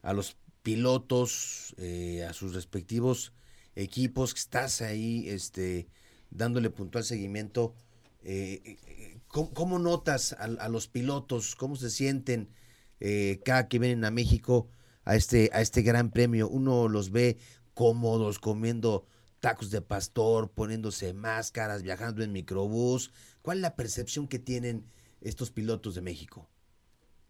a 0.08 0.14
los 0.14 0.38
pilotos, 0.62 1.74
eh, 1.76 2.24
a 2.24 2.32
sus 2.32 2.54
respectivos 2.54 3.34
equipos, 3.74 4.32
que 4.32 4.40
estás 4.40 4.80
ahí 4.80 5.28
este, 5.28 5.86
dándole 6.30 6.70
puntual 6.70 7.04
seguimiento. 7.04 7.74
Eh, 8.22 8.78
eh, 8.86 9.20
¿cómo, 9.28 9.78
notas 9.78 10.32
a, 10.32 10.68
los 10.70 10.88
pilotos? 10.88 11.54
¿Cómo 11.56 11.76
se 11.76 11.90
sienten 11.90 12.48
cada 13.44 13.68
que 13.68 13.78
vienen 13.78 14.06
a 14.06 14.10
México 14.10 14.70
a 15.04 15.14
este, 15.14 15.50
a 15.52 15.60
este 15.60 15.82
gran 15.82 16.10
premio? 16.10 16.48
Uno 16.48 16.88
los 16.88 17.10
ve 17.10 17.36
cómodos, 17.74 18.38
comiendo 18.38 19.04
tacos 19.40 19.70
de 19.70 19.82
pastor, 19.82 20.50
poniéndose 20.52 21.12
máscaras, 21.12 21.82
viajando 21.82 22.24
en 22.24 22.32
microbús. 22.32 23.12
¿Cuál 23.42 23.58
es 23.58 23.62
la 23.62 23.76
percepción 23.76 24.26
que 24.26 24.38
tienen 24.38 24.86
estos 25.20 25.50
pilotos 25.50 25.94
de 25.94 26.00
México? 26.00 26.48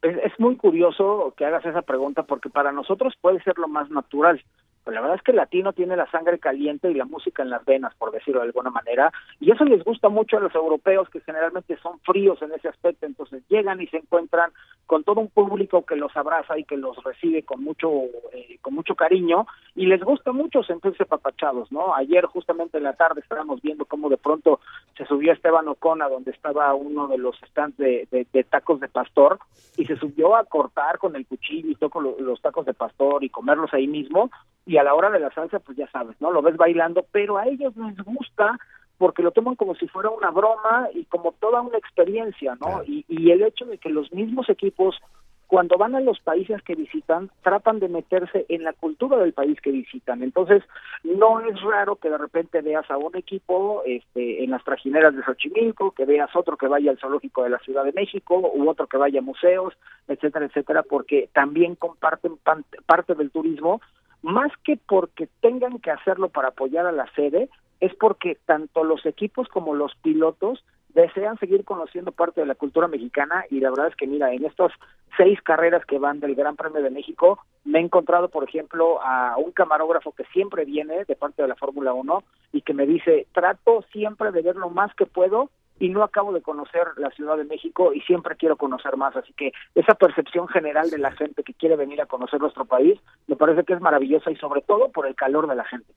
Es, 0.03 0.39
muy 0.39 0.57
curioso 0.57 1.35
que 1.37 1.45
hagas 1.45 1.65
esa 1.65 1.83
pregunta 1.83 2.23
porque 2.23 2.51
para 2.51 2.73
nosotros 2.73 3.15
puede 3.21 3.43
ser 3.43 3.59
lo 3.59 3.69
más 3.69 3.91
natural. 3.91 4.43
Pero 4.85 4.95
la 4.95 5.01
verdad 5.01 5.17
es 5.17 5.23
que 5.23 5.33
el 5.33 5.37
latino 5.37 5.73
tiene 5.73 5.97
la 5.97 6.11
sangre 6.11 6.39
caliente 6.39 6.91
y 6.91 6.95
la 6.95 7.05
música 7.05 7.43
en 7.43 7.51
las 7.51 7.65
venas, 7.65 7.95
por 7.97 8.11
decirlo 8.11 8.41
de 8.41 8.47
alguna 8.47 8.71
manera, 8.71 9.13
y 9.41 9.51
eso 9.51 9.65
les 9.65 9.85
gusta 9.85 10.09
mucho 10.09 10.37
a 10.37 10.41
los 10.41 10.55
europeos 10.55 11.09
que 11.11 11.21
generalmente 11.21 11.77
son 11.83 12.01
fríos 12.01 12.41
en 12.43 12.53
ese 12.53 12.69
aspecto, 12.69 13.07
entonces 13.07 13.43
llegan 13.49 13.81
y 13.81 13.87
se 13.89 13.99
encuentran 13.99 14.51
con 14.87 15.05
todo 15.05 15.21
un 15.21 15.29
público 15.29 15.85
que 15.85 15.97
los 15.97 16.17
abraza 16.17 16.59
y 16.59 16.65
que 16.65 16.77
los 16.77 16.97
recibe 17.05 17.43
con 17.43 17.63
mucho 17.63 17.91
eh, 18.33 18.59
con 18.63 18.75
mucho 18.75 18.95
cariño 18.95 19.47
y 19.75 19.87
les 19.87 20.03
gusta 20.03 20.33
mucho 20.33 20.63
sentirse 20.63 21.05
papachados, 21.05 21.71
¿no? 21.71 21.95
Ayer 21.95 22.25
justamente 22.27 22.79
en 22.79 22.85
la 22.85 22.95
tarde 22.95 23.21
estábamos 23.21 23.61
viendo 23.61 23.85
cómo 23.85 24.09
de 24.09 24.17
pronto 24.17 24.61
se 24.97 25.05
subió 25.05 25.33
Esteban 25.33 25.69
Ocona 25.69 26.09
donde 26.09 26.31
estaba 26.31 26.75
uno 26.75 27.07
de 27.07 27.19
los 27.19 27.37
stands 27.49 27.77
de, 27.77 28.07
tacos 28.51 28.81
de 28.81 28.89
pastor 28.89 29.39
y 29.77 29.85
se 29.85 29.97
subió 29.97 30.37
a 30.37 30.45
cortar 30.45 30.99
con 30.99 31.17
el 31.17 31.27
cuchillo 31.27 31.71
y 31.71 31.75
tocó 31.75 32.01
los 32.01 32.41
tacos 32.41 32.67
de 32.67 32.75
pastor 32.75 33.25
y 33.25 33.29
comerlos 33.29 33.73
ahí 33.75 33.87
mismo 33.87 34.31
y 34.69 34.77
a 34.77 34.85
la 34.85 34.95
hora 34.95 35.11
de 35.11 35.19
la 35.19 35.31
salsa 35.31 35.59
pues 35.59 35.77
ya 35.79 35.91
sabes, 35.91 36.21
¿no? 36.21 36.31
Lo 36.31 36.43
ves 36.43 36.57
bailando, 36.57 37.05
pero 37.11 37.39
a 37.39 37.47
ellos 37.47 37.75
les 37.77 37.97
gusta 38.05 38.59
porque 38.99 39.23
lo 39.23 39.31
toman 39.31 39.55
como 39.55 39.75
si 39.75 39.89
fuera 39.89 40.11
una 40.11 40.31
broma 40.31 40.89
y 40.93 41.05
como 41.07 41.33
toda 41.33 41.63
una 41.63 41.79
experiencia, 41.79 42.57
¿no? 42.61 42.83
Y, 42.85 43.05
y 43.09 43.31
el 43.31 43.43
hecho 43.43 43.65
de 43.65 43.79
que 43.79 43.89
los 43.89 44.13
mismos 44.13 44.51
equipos 44.51 45.01
cuando 45.49 45.79
van 45.79 45.95
a 45.95 46.01
los 46.01 46.21
países 46.21 46.63
que 46.63 46.75
visitan, 46.75 47.31
tratan 47.43 47.81
de 47.81 47.89
meterse 47.89 48.45
en 48.51 48.65
la 48.65 48.75
cultura 48.75 49.17
del 49.17 49.33
país 49.33 49.59
que 49.63 49.73
visitan. 49.73 50.23
Entonces, 50.23 50.63
no 51.03 51.41
es 51.41 51.59
raro 51.63 51.97
que 51.97 52.11
de 52.11 52.19
repente 52.19 52.61
veas 52.61 52.89
a 52.91 52.99
un 52.99 53.17
equipo 53.17 53.83
este, 53.87 54.45
en 54.45 54.51
las 54.51 54.63
trajineras 54.63 55.17
de 55.17 55.23
Xochimilco, 55.23 55.93
que 55.93 56.05
veas 56.05 56.29
otro 56.37 56.59
que 56.59 56.69
vaya 56.69 56.91
al 56.91 56.99
zoológico 56.99 57.45
de 57.45 57.51
la 57.51 57.59
Ciudad 57.61 57.85
de 57.85 57.95
México, 57.95 58.39
u 58.55 58.69
otro 58.69 58.89
que 58.89 58.99
vaya 58.99 59.21
a 59.21 59.23
museos, 59.23 59.73
etcétera, 60.07 60.45
etcétera, 60.45 60.83
porque 60.83 61.31
también 61.33 61.77
comparten 61.77 62.37
parte 62.85 63.15
del 63.15 63.31
turismo, 63.31 63.81
más 64.23 64.53
que 64.65 64.77
porque 64.77 65.29
tengan 65.41 65.79
que 65.79 65.91
hacerlo 65.91 66.29
para 66.29 66.49
apoyar 66.49 66.87
a 66.87 66.93
la 66.93 67.11
sede, 67.15 67.49
es 67.81 67.95
porque 67.95 68.37
tanto 68.47 68.85
los 68.85 69.07
equipos 69.07 69.49
como 69.49 69.75
los 69.75 69.95
pilotos 69.97 70.65
desean 70.89 71.39
seguir 71.39 71.65
conociendo 71.65 72.13
parte 72.13 72.41
de 72.41 72.47
la 72.47 72.55
cultura 72.55 72.89
mexicana 72.89 73.45
y 73.51 73.61
la 73.61 73.71
verdad 73.71 73.89
es 73.89 73.97
que 73.97 74.07
mira, 74.07 74.33
en 74.33 74.45
estas 74.45 74.73
seis 75.17 75.41
carreras 75.43 75.85
que 75.85 75.99
van 75.99 76.21
del 76.21 76.35
Gran 76.35 76.57
Premio 76.57 76.83
de 76.83 76.91
México, 76.91 77.39
me 77.65 77.79
he 77.79 77.83
encontrado, 77.83 78.29
por 78.29 78.45
ejemplo, 78.45 79.01
a 79.03 79.37
un 79.37 79.53
camarógrafo 79.53 80.13
que 80.13 80.25
siempre 80.33 80.65
viene 80.65 81.05
de 81.05 81.17
parte 81.17 81.43
de 81.43 81.49
la 81.49 81.57
Fórmula 81.57 81.93
1 81.93 82.23
y 82.53 82.63
que 82.63 82.75
me 82.75 82.87
dice, 82.87 83.27
trato 83.33 83.85
siempre 83.93 84.33
de 84.33 84.43
ver 84.43 84.57
lo 84.57 84.71
más 84.71 84.95
que 84.95 85.07
puedo 85.07 85.51
y 85.79 85.89
no 85.89 86.03
acabo 86.03 86.33
de 86.33 86.43
conocer 86.43 86.87
la 86.97 87.11
Ciudad 87.11 87.37
de 87.37 87.45
México 87.45 87.93
y 87.93 88.01
siempre 88.03 88.37
quiero 88.37 88.57
conocer 88.57 88.97
más. 88.97 89.15
Así 89.17 89.33
que 89.33 89.53
esa 89.75 89.95
percepción 89.95 90.49
general 90.49 90.91
de 90.91 90.99
la 90.99 91.13
gente 91.13 91.43
que 91.43 91.55
quiere 91.55 91.77
venir 91.77 92.01
a 92.01 92.07
conocer 92.07 92.41
nuestro 92.41 92.65
país 92.65 92.99
me 93.27 93.37
parece 93.37 93.65
que 93.65 93.75
es 93.75 93.81
maravillosa 93.81 94.31
y 94.31 94.37
sobre 94.37 94.63
todo 94.63 94.91
por 94.91 95.07
el 95.07 95.15
calor 95.15 95.49
de 95.49 95.57
la 95.57 95.65
gente. 95.65 95.93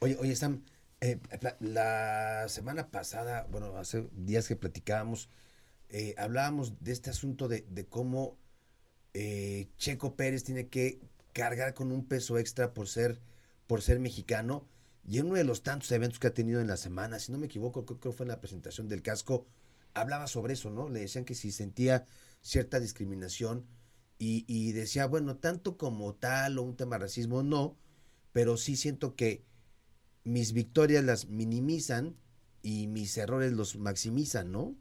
Oye, 0.00 0.16
oye, 0.20 0.34
Sam, 0.34 0.62
eh, 1.00 1.18
la, 1.60 2.48
semana 2.48 2.90
pasada, 2.90 3.46
bueno, 3.50 3.76
hace 3.76 4.08
días 4.12 4.48
que 4.48 4.56
platicábamos, 4.56 5.28
eh, 5.90 6.14
hablábamos 6.18 6.82
de 6.82 6.92
este 6.92 7.10
asunto 7.10 7.48
de, 7.48 7.86
cómo 7.88 8.38
eh, 9.12 9.68
Checo 9.76 10.16
Pérez 10.16 10.44
tiene 10.44 10.68
que 10.68 11.00
cargar 11.32 11.74
con 11.74 11.92
un 11.92 12.06
peso 12.06 12.38
extra 12.38 12.72
por 12.72 12.88
ser, 12.88 13.20
por 13.66 13.82
ser 13.82 13.98
mexicano. 14.00 14.66
Y 15.06 15.18
en 15.18 15.26
uno 15.26 15.34
de 15.34 15.44
los 15.44 15.62
tantos 15.62 15.90
eventos 15.92 16.18
que 16.18 16.28
ha 16.28 16.34
tenido 16.34 16.60
en 16.60 16.66
la 16.66 16.76
semana, 16.76 17.18
si 17.18 17.30
no 17.30 17.38
me 17.38 17.46
equivoco, 17.46 17.84
creo 17.84 18.00
que 18.00 18.12
fue 18.12 18.24
en 18.24 18.30
la 18.30 18.40
presentación 18.40 18.88
del 18.88 19.02
casco, 19.02 19.46
hablaba 19.92 20.26
sobre 20.26 20.54
eso, 20.54 20.70
¿no? 20.70 20.88
Le 20.88 21.00
decían 21.00 21.24
que 21.24 21.34
si 21.34 21.50
sentía 21.50 22.04
cierta 22.40 22.80
discriminación 22.80 23.66
y, 24.18 24.44
y 24.48 24.72
decía, 24.72 25.06
bueno, 25.06 25.36
tanto 25.36 25.76
como 25.76 26.14
tal 26.14 26.58
o 26.58 26.62
un 26.62 26.76
tema 26.76 26.96
de 26.96 27.02
racismo, 27.04 27.42
no, 27.42 27.76
pero 28.32 28.56
sí 28.56 28.76
siento 28.76 29.14
que 29.14 29.42
mis 30.24 30.54
victorias 30.54 31.04
las 31.04 31.28
minimizan 31.28 32.16
y 32.62 32.86
mis 32.86 33.16
errores 33.18 33.52
los 33.52 33.76
maximizan, 33.76 34.50
¿no? 34.50 34.74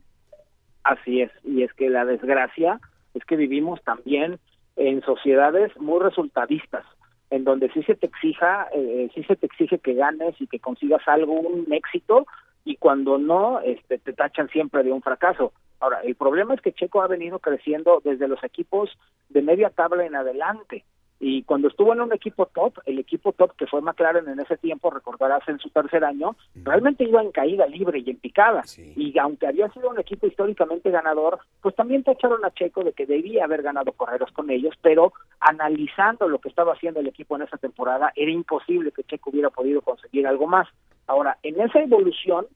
Así 0.83 1.21
es, 1.21 1.31
y 1.43 1.63
es 1.63 1.73
que 1.73 1.89
la 1.89 2.05
desgracia 2.05 2.79
es 3.13 3.23
que 3.25 3.35
vivimos 3.35 3.81
también 3.83 4.39
en 4.75 5.01
sociedades 5.01 5.71
muy 5.77 6.01
resultadistas, 6.01 6.85
en 7.33 7.45
donde 7.45 7.67
sí 7.71 7.81
se 7.81 7.95
te 7.95 8.05
exija, 8.05 8.67
eh, 8.73 9.09
sí 9.15 9.23
se 9.23 9.35
te 9.35 9.47
exige 9.47 9.79
que 9.79 9.95
ganes 9.95 10.39
y 10.39 10.45
que 10.45 10.59
consigas 10.59 11.01
algo, 11.07 11.33
un 11.33 11.65
éxito, 11.73 12.27
y 12.63 12.75
cuando 12.75 13.17
no, 13.17 13.59
este, 13.61 13.97
te 13.97 14.13
tachan 14.13 14.49
siempre 14.49 14.83
de 14.83 14.91
un 14.91 15.01
fracaso. 15.01 15.51
Ahora, 15.79 16.01
el 16.01 16.13
problema 16.13 16.53
es 16.53 16.61
que 16.61 16.73
Checo 16.73 17.01
ha 17.01 17.07
venido 17.07 17.39
creciendo 17.39 18.01
desde 18.03 18.27
los 18.27 18.43
equipos 18.43 18.91
de 19.29 19.41
media 19.41 19.71
tabla 19.71 20.05
en 20.05 20.15
adelante. 20.15 20.85
Y 21.25 21.43
cuando 21.43 21.69
estuvo 21.69 21.93
en 21.93 22.01
un 22.01 22.11
equipo 22.11 22.47
top, 22.47 22.79
el 22.85 22.99
equipo 22.99 23.31
top 23.31 23.55
que 23.55 23.65
fue 23.65 23.81
McLaren 23.81 24.27
en 24.27 24.41
ese 24.41 24.57
tiempo, 24.57 24.89
recordarás 24.89 25.47
en 25.47 25.57
su 25.57 25.69
tercer 25.69 26.03
año, 26.03 26.35
realmente 26.53 27.05
iba 27.05 27.21
en 27.21 27.31
caída 27.31 27.65
libre 27.65 27.99
y 27.99 28.09
en 28.09 28.17
picada. 28.17 28.61
Y 28.97 29.17
aunque 29.17 29.47
había 29.47 29.69
sido 29.69 29.89
un 29.89 29.97
equipo 29.97 30.27
históricamente 30.27 30.91
ganador, 30.91 31.39
pues 31.61 31.75
también 31.75 32.03
tacharon 32.03 32.43
a 32.43 32.51
Checo 32.51 32.83
de 32.83 32.91
que 32.91 33.05
debía 33.05 33.45
haber 33.45 33.61
ganado 33.61 33.93
carreras 33.93 34.33
con 34.33 34.49
ellos, 34.49 34.75
pero 34.81 35.13
analizando 35.39 36.27
lo 36.27 36.39
que 36.39 36.49
estaba 36.49 36.73
haciendo 36.73 36.99
el 36.99 37.07
equipo 37.07 37.37
en 37.37 37.43
esa 37.43 37.55
temporada, 37.57 38.11
era 38.17 38.29
imposible 38.29 38.91
que 38.91 39.05
Checo 39.05 39.29
hubiera 39.29 39.49
podido 39.49 39.81
conseguir 39.81 40.27
algo 40.27 40.47
más. 40.47 40.67
Ahora, 41.07 41.37
en 41.41 41.57
esa 41.61 41.79
evolución, 41.79 42.47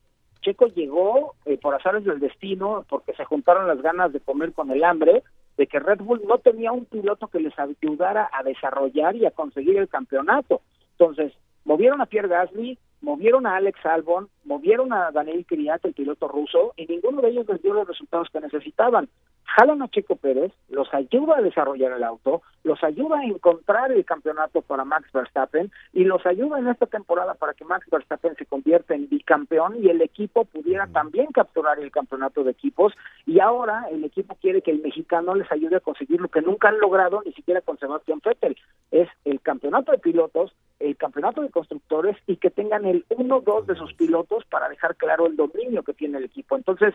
Checo 0.41 0.67
llegó 0.67 1.35
eh, 1.45 1.57
por 1.57 1.73
azares 1.73 2.03
del 2.03 2.19
destino, 2.19 2.85
porque 2.89 3.13
se 3.13 3.23
juntaron 3.23 3.65
las 3.65 3.81
ganas 3.81 4.11
de 4.11 4.19
comer 4.19 4.51
con 4.51 4.71
el 4.71 4.83
hambre, 4.83 5.23
de 5.57 5.67
que 5.67 5.79
Red 5.79 5.99
Bull 5.99 6.21
no 6.27 6.37
tenía 6.37 6.71
un 6.71 6.85
piloto 6.85 7.27
que 7.27 7.39
les 7.39 7.53
ayudara 7.57 8.29
a 8.31 8.43
desarrollar 8.43 9.15
y 9.15 9.25
a 9.25 9.31
conseguir 9.31 9.77
el 9.77 9.89
campeonato. 9.89 10.61
Entonces, 10.91 11.33
movieron 11.65 12.01
a 12.01 12.05
Pierre 12.05 12.27
Gasly, 12.27 12.77
movieron 13.01 13.47
a 13.47 13.55
Alex 13.55 13.83
Albon, 13.85 14.29
movieron 14.47 14.93
a 14.93 15.11
Daniel 15.11 15.45
Kiriat, 15.45 15.85
el 15.85 15.93
piloto 15.93 16.27
ruso, 16.27 16.73
y 16.77 16.87
ninguno 16.87 17.21
de 17.21 17.29
ellos 17.29 17.47
les 17.47 17.61
dio 17.61 17.73
los 17.73 17.87
resultados 17.87 18.29
que 18.31 18.39
necesitaban. 18.39 19.09
jalan 19.43 19.81
a 19.81 19.87
Checo 19.87 20.15
Pérez, 20.17 20.51
los 20.69 20.93
ayuda 20.93 21.37
a 21.37 21.41
desarrollar 21.41 21.93
el 21.93 22.03
auto, 22.03 22.41
los 22.63 22.83
ayuda 22.83 23.19
a 23.19 23.25
encontrar 23.25 23.91
el 23.91 24.05
campeonato 24.05 24.61
para 24.61 24.83
Max 24.83 25.09
Verstappen 25.13 25.71
y 25.93 26.03
los 26.03 26.25
ayuda 26.25 26.59
en 26.59 26.67
esta 26.67 26.85
temporada 26.85 27.33
para 27.33 27.53
que 27.53 27.65
Max 27.65 27.87
Verstappen 27.89 28.35
se 28.35 28.45
convierta 28.45 28.93
en 28.93 29.07
bicampeón 29.09 29.81
y 29.81 29.89
el 29.89 30.01
equipo 30.01 30.45
pudiera 30.45 30.85
también 30.87 31.31
capturar 31.31 31.79
el 31.79 31.91
campeonato 31.91 32.43
de 32.43 32.51
equipos. 32.51 32.93
Y 33.25 33.39
ahora 33.39 33.85
el 33.89 34.03
equipo 34.03 34.35
quiere 34.35 34.61
que 34.61 34.71
el 34.71 34.81
mexicano 34.81 35.33
les 35.33 35.51
ayude 35.51 35.77
a 35.77 35.81
conseguir 35.81 36.19
lo 36.21 36.27
que 36.27 36.41
nunca 36.41 36.67
han 36.67 36.79
logrado 36.79 37.21
ni 37.25 37.31
siquiera 37.33 37.61
con 37.61 37.79
Sebastián 37.79 38.21
Vettel, 38.23 38.57
es 38.91 39.09
el 39.25 39.41
campeonato 39.41 39.91
de 39.91 39.97
pilotos, 39.97 40.53
el 40.79 40.95
campeonato 40.97 41.41
de 41.41 41.49
constructores 41.49 42.15
y 42.27 42.37
que 42.37 42.49
tengan 42.49 42.85
el 42.85 43.05
1-2 43.09 43.65
de 43.65 43.75
sus 43.75 43.93
pilotos 43.93 44.36
para 44.45 44.69
dejar 44.69 44.95
claro 44.95 45.27
el 45.27 45.35
dominio 45.35 45.83
que 45.83 45.93
tiene 45.93 46.17
el 46.17 46.25
equipo. 46.25 46.55
Entonces, 46.55 46.93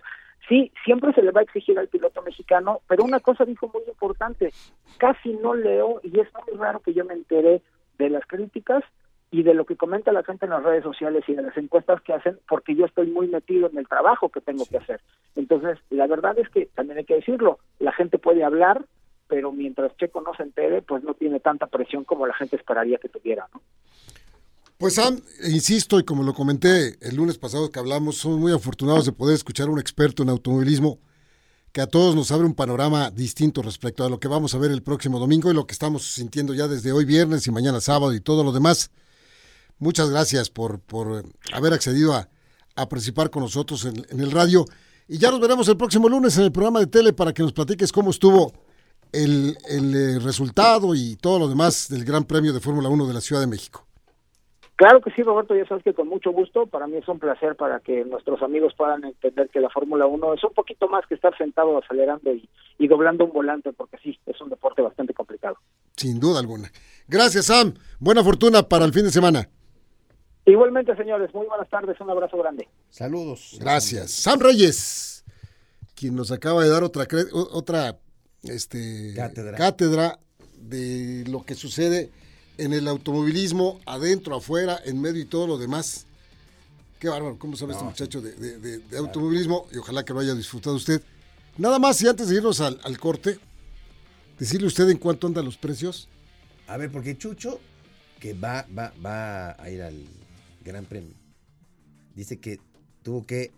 sí, 0.49 0.73
siempre 0.85 1.13
se 1.13 1.23
le 1.23 1.31
va 1.31 1.41
a 1.41 1.45
exigir 1.45 1.79
al 1.79 1.89
piloto 1.89 2.23
mexicano, 2.23 2.81
pero 2.89 3.05
una 3.05 3.21
cosa 3.21 3.45
dijo 3.45 3.71
muy 3.73 3.83
importante, 3.87 4.53
casi 4.99 5.35
no 5.35 5.55
leo 5.55 6.01
y 6.03 6.21
es 6.21 6.29
muy 6.47 6.59
raro 6.59 6.81
que 6.81 6.95
yo 6.95 7.05
me 7.05 7.15
enteré 7.15 7.63
de 7.99 8.11
las 8.11 8.27
críticas 8.27 8.85
y 9.31 9.43
de 9.43 9.55
lo 9.55 9.65
que 9.65 9.77
comenta 9.77 10.13
la 10.13 10.23
gente 10.23 10.45
en 10.45 10.51
las 10.51 10.63
redes 10.63 10.83
sociales 10.83 11.25
y 11.27 11.35
de 11.35 11.43
las 11.43 11.57
encuestas 11.57 12.03
que 12.03 12.13
hacen, 12.13 12.39
porque 12.47 12.75
yo 12.75 12.85
estoy 12.85 13.07
muy 13.07 13.29
metido 13.29 13.69
en 13.71 13.79
el 13.79 13.89
trabajo 13.89 14.29
que 14.29 14.43
tengo 14.43 14.67
que 14.67 14.77
hacer. 14.77 15.01
Entonces, 15.35 15.79
la 15.89 16.07
verdad 16.07 16.39
es 16.39 16.51
que 16.51 16.67
también 16.67 16.99
hay 16.99 17.07
que 17.07 17.15
decirlo, 17.15 17.59
la 17.79 17.93
gente 17.93 18.19
puede 18.19 18.45
hablar, 18.45 18.85
pero 19.29 19.51
mientras 19.51 19.97
Checo 19.97 20.21
no 20.21 20.35
se 20.35 20.43
entere, 20.43 20.83
pues 20.83 21.03
no 21.03 21.15
tiene 21.15 21.41
tanta 21.41 21.67
presión 21.67 22.05
como 22.05 22.27
la 22.27 22.35
gente 22.35 22.57
esperaría 22.57 22.99
que 22.99 23.09
tuviera, 23.09 23.49
¿no? 23.55 23.63
Pues 24.83 24.95
Sam, 24.95 25.23
insisto, 25.45 26.01
y 26.01 26.03
como 26.03 26.25
lo 26.25 26.35
comenté 26.35 26.99
el 27.03 27.15
lunes 27.15 27.39
pasado 27.39 27.71
que 27.71 27.79
hablamos, 27.79 28.17
somos 28.17 28.41
muy 28.41 28.51
afortunados 28.51 29.05
de 29.05 29.13
poder 29.13 29.37
escuchar 29.37 29.69
a 29.69 29.71
un 29.71 29.79
experto 29.79 30.25
en 30.25 30.29
automovilismo 30.29 30.99
que 31.71 31.81
a 31.81 31.87
todos 31.87 32.17
nos 32.17 32.33
abre 32.33 32.47
un 32.47 32.55
panorama 32.55 33.13
distinto 33.13 33.63
respecto 33.63 34.05
a 34.05 34.11
lo 34.11 34.19
que 34.19 34.27
vamos 34.27 34.57
a 34.57 34.59
ver 34.59 34.73
el 34.73 34.83
próximo 34.83 35.21
domingo 35.21 35.49
y 35.49 35.55
lo 35.55 35.69
que 35.69 35.73
estamos 35.73 36.11
sintiendo 36.11 36.53
ya 36.53 36.67
desde 36.67 36.91
hoy 36.91 37.05
viernes 37.05 37.47
y 37.47 37.53
mañana 37.53 37.81
sábado 37.81 38.13
y 38.13 38.21
todo 38.21 38.43
lo 38.43 38.51
demás. 38.51 38.91
Muchas 39.79 40.11
gracias 40.11 40.51
por, 40.51 40.81
por 40.81 41.27
haber 41.53 41.75
accedido 41.75 42.15
a, 42.15 42.29
a 42.75 42.89
participar 42.89 43.31
con 43.31 43.45
nosotros 43.45 43.85
en, 43.85 44.05
en, 44.11 44.19
el 44.19 44.33
radio. 44.33 44.65
Y 45.07 45.17
ya 45.17 45.31
nos 45.31 45.39
veremos 45.39 45.69
el 45.69 45.77
próximo 45.77 46.09
lunes 46.09 46.37
en 46.39 46.43
el 46.43 46.51
programa 46.51 46.81
de 46.81 46.89
tele 46.89 47.13
para 47.13 47.33
que 47.33 47.45
nos 47.45 47.53
platiques 47.53 47.93
cómo 47.93 48.11
estuvo 48.11 48.53
el, 49.13 49.57
el 49.69 49.95
eh, 49.95 50.19
resultado 50.19 50.93
y 50.97 51.15
todo 51.15 51.39
lo 51.39 51.49
demás 51.49 51.87
del 51.89 52.05
Gran 52.05 52.25
Premio 52.25 52.53
de 52.53 52.59
Fórmula 52.59 52.89
1 52.89 53.07
de 53.07 53.15
la 53.15 53.21
Ciudad 53.21 53.43
de 53.43 53.47
México. 53.47 53.87
Claro 54.83 55.01
que 55.01 55.13
sí, 55.13 55.23
Roberto, 55.23 55.55
ya 55.55 55.65
sabes 55.65 55.85
que 55.85 55.95
con 55.95 56.09
mucho 56.09 56.33
gusto, 56.33 56.67
para 56.67 56.89
mí 56.89 56.97
es 56.97 57.07
un 57.07 57.21
placer 57.21 57.55
para 57.55 57.79
que 57.79 58.05
nuestros 58.05 58.43
amigos 58.43 58.75
puedan 58.77 59.05
entender 59.05 59.49
que 59.49 59.61
la 59.61 59.71
Fórmula 59.71 60.07
1 60.07 60.35
es 60.35 60.43
un 60.43 60.53
poquito 60.55 60.89
más 60.89 61.07
que 61.07 61.15
estar 61.15 61.39
sentado 61.39 61.79
acelerando 61.79 62.35
y, 62.35 62.49
y, 62.79 62.89
doblando 62.89 63.25
un 63.27 63.33
volante, 63.33 63.73
porque 63.73 63.97
sí, 64.03 64.19
es 64.27 64.41
un 64.41 64.51
deporte 64.51 64.83
bastante 64.83 65.15
complicado. 65.15 65.57
Sin 65.97 66.19
duda 66.19 66.41
alguna. 66.41 66.69
Gracias, 67.07 67.47
Sam. 67.47 67.75
Buena 68.01 68.25
fortuna 68.25 68.65
para 68.65 68.85
el 68.85 68.93
fin 68.93 69.05
de 69.05 69.13
semana. 69.13 69.49
Igualmente, 70.47 70.97
señores, 70.97 71.33
muy 71.33 71.47
buenas 71.47 71.71
tardes, 71.71 72.01
un 72.01 72.11
abrazo 72.11 72.37
grande. 72.39 72.67
Saludos. 72.89 73.59
Gracias. 73.61 74.11
Sam 74.11 74.41
Reyes, 74.41 75.25
quien 75.95 76.17
nos 76.17 76.33
acaba 76.33 76.65
de 76.65 76.71
dar 76.71 76.83
otra, 76.83 77.07
otra 77.53 77.99
este, 78.43 79.13
cátedra. 79.15 79.57
cátedra 79.57 80.19
de 80.57 81.23
lo 81.31 81.45
que 81.45 81.55
sucede 81.55 82.11
en 82.59 82.73
el 82.73 82.89
automovilismo, 82.89 83.81
adentro, 83.87 84.37
afuera, 84.37 84.81
en 84.85 85.01
medio 85.01 85.23
y 85.23 85.25
todo 85.25 85.47
lo 85.47 85.59
demás. 85.59 86.07
Qué 86.99 87.09
bárbaro, 87.09 87.39
¿cómo 87.39 87.57
sabe 87.57 87.73
no, 87.73 87.79
este 87.79 87.85
muchacho 87.85 88.21
de, 88.21 88.33
de, 88.33 88.59
de, 88.59 88.79
de 88.79 88.99
automovilismo? 88.99 89.67
Y 89.73 89.79
ojalá 89.79 90.05
que 90.05 90.13
lo 90.13 90.21
haya 90.21 90.35
disfrutado 90.35 90.77
usted. 90.77 91.03
Nada 91.59 91.79
más, 91.79 92.01
y 92.01 92.09
antes 92.09 92.29
de 92.29 92.37
irnos 92.37 92.61
al, 92.61 92.81
al, 92.85 92.99
corte, 92.99 93.39
decirle 94.39 94.67
usted 94.67 94.89
en 94.89 94.99
cuánto 94.99 95.27
andan 95.27 95.45
los 95.45 95.57
precios. 95.57 96.09
A 96.67 96.77
ver, 96.77 96.91
porque 96.91 97.19
Chucho, 97.19 97.61
que 98.21 98.35
va, 98.35 98.67
va, 98.77 98.93
va 99.05 99.63
a 99.63 99.71
ir 99.71 99.83
al 99.83 99.97
Gran 100.65 100.85
Premio, 100.87 101.13
dice 102.15 102.39
que 102.39 102.61
tuvo 103.03 103.27
que 103.27 103.53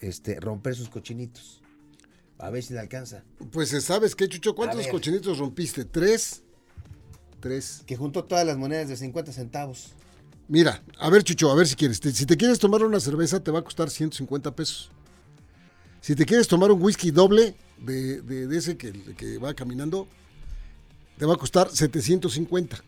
este, 0.00 0.38
romper 0.38 0.76
sus 0.76 0.88
cochinitos. 0.88 1.62
A 2.38 2.50
ver 2.50 2.62
si 2.62 2.74
le 2.74 2.80
alcanza. 2.80 3.24
Pues, 3.50 3.70
¿sabes 3.82 4.14
qué, 4.14 4.28
Chucho? 4.28 4.54
¿Cuántos 4.54 4.86
cochinitos 4.88 5.38
rompiste? 5.38 5.84
¿Tres? 5.84 6.42
Tres. 7.46 7.82
Que 7.86 7.96
juntó 7.96 8.24
todas 8.24 8.44
las 8.44 8.56
monedas 8.56 8.88
de 8.88 8.96
50 8.96 9.30
centavos. 9.30 9.92
Mira, 10.48 10.82
a 10.98 11.08
ver, 11.10 11.22
Chucho, 11.22 11.50
a 11.50 11.54
ver 11.54 11.68
si 11.68 11.76
quieres. 11.76 12.00
Te, 12.00 12.10
si 12.12 12.26
te 12.26 12.36
quieres 12.36 12.58
tomar 12.58 12.82
una 12.82 12.98
cerveza, 12.98 13.38
te 13.38 13.52
va 13.52 13.60
a 13.60 13.62
costar 13.62 13.88
150 13.88 14.54
pesos. 14.56 14.90
Si 16.00 16.16
te 16.16 16.26
quieres 16.26 16.48
tomar 16.48 16.72
un 16.72 16.82
whisky 16.82 17.12
doble 17.12 17.54
de, 17.78 18.20
de, 18.22 18.48
de 18.48 18.56
ese 18.56 18.76
que, 18.76 18.92
que, 19.14 19.38
va 19.38 19.54
caminando, 19.54 20.08
te 21.18 21.24
va 21.24 21.34
a 21.34 21.36
costar 21.36 21.70
750. 21.70 22.82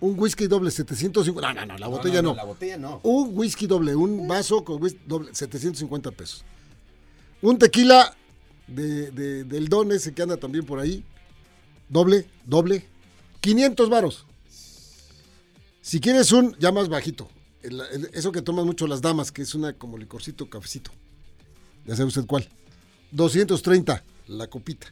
Un 0.00 0.18
whisky 0.18 0.46
doble, 0.46 0.70
750. 0.70 1.54
No, 1.54 1.60
no, 1.60 1.72
no, 1.72 1.78
la 1.78 1.88
botella 1.88 2.20
no, 2.20 2.28
no. 2.28 2.28
no, 2.30 2.36
La 2.36 2.44
botella 2.44 2.76
no. 2.76 3.00
Un 3.02 3.30
whisky 3.36 3.66
doble, 3.66 3.94
un 3.96 4.28
vaso 4.28 4.62
con 4.62 4.82
whisky 4.82 5.00
doble, 5.06 5.34
750 5.34 6.10
pesos. 6.10 6.44
Un 7.40 7.58
tequila 7.58 8.14
de, 8.66 9.44
del 9.44 9.68
don 9.68 9.90
ese 9.92 10.12
que 10.12 10.22
anda 10.22 10.36
también 10.36 10.64
por 10.66 10.80
ahí, 10.80 11.02
doble, 11.88 12.26
doble, 12.44 12.88
500 13.44 13.90
varos. 13.90 14.24
Si 15.82 16.00
quieres 16.00 16.32
un, 16.32 16.56
ya 16.58 16.72
más 16.72 16.88
bajito, 16.88 17.28
eso 18.14 18.32
que 18.32 18.40
toman 18.40 18.64
mucho 18.64 18.86
las 18.86 19.02
damas, 19.02 19.30
que 19.30 19.42
es 19.42 19.54
una 19.54 19.74
como 19.74 19.98
licorcito, 19.98 20.48
cafecito. 20.48 20.90
Ya 21.84 21.94
sabe 21.94 22.08
usted 22.08 22.24
cuál. 22.24 22.48
230 23.10 24.02
la 24.28 24.46
copita. 24.46 24.86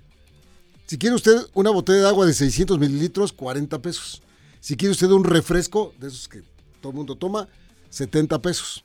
Si 0.84 0.98
quiere 0.98 1.16
usted 1.16 1.46
una 1.54 1.70
botella 1.70 2.00
de 2.00 2.08
agua 2.08 2.26
de 2.26 2.34
600 2.34 2.78
mililitros, 2.78 3.32
40 3.32 3.80
pesos. 3.80 4.20
Si 4.60 4.76
quiere 4.76 4.92
usted 4.92 5.06
un 5.06 5.24
refresco, 5.24 5.94
de 5.98 6.08
esos 6.08 6.28
que 6.28 6.42
todo 6.82 6.90
el 6.90 6.96
mundo 6.96 7.16
toma, 7.16 7.48
70 7.88 8.42
pesos. 8.42 8.84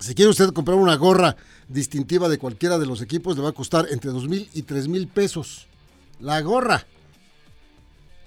Si 0.00 0.16
quiere 0.16 0.28
usted 0.28 0.52
comprar 0.52 0.76
una 0.76 0.96
gorra 0.96 1.36
distintiva 1.68 2.28
de 2.28 2.38
cualquiera 2.38 2.80
de 2.80 2.86
los 2.86 3.00
equipos, 3.00 3.36
le 3.36 3.42
va 3.42 3.50
a 3.50 3.52
costar 3.52 3.86
entre 3.92 4.10
2 4.10 4.26
mil 4.26 4.50
y 4.54 4.62
3 4.62 4.88
mil 4.88 5.06
pesos. 5.06 5.68
La 6.18 6.40
gorra. 6.40 6.84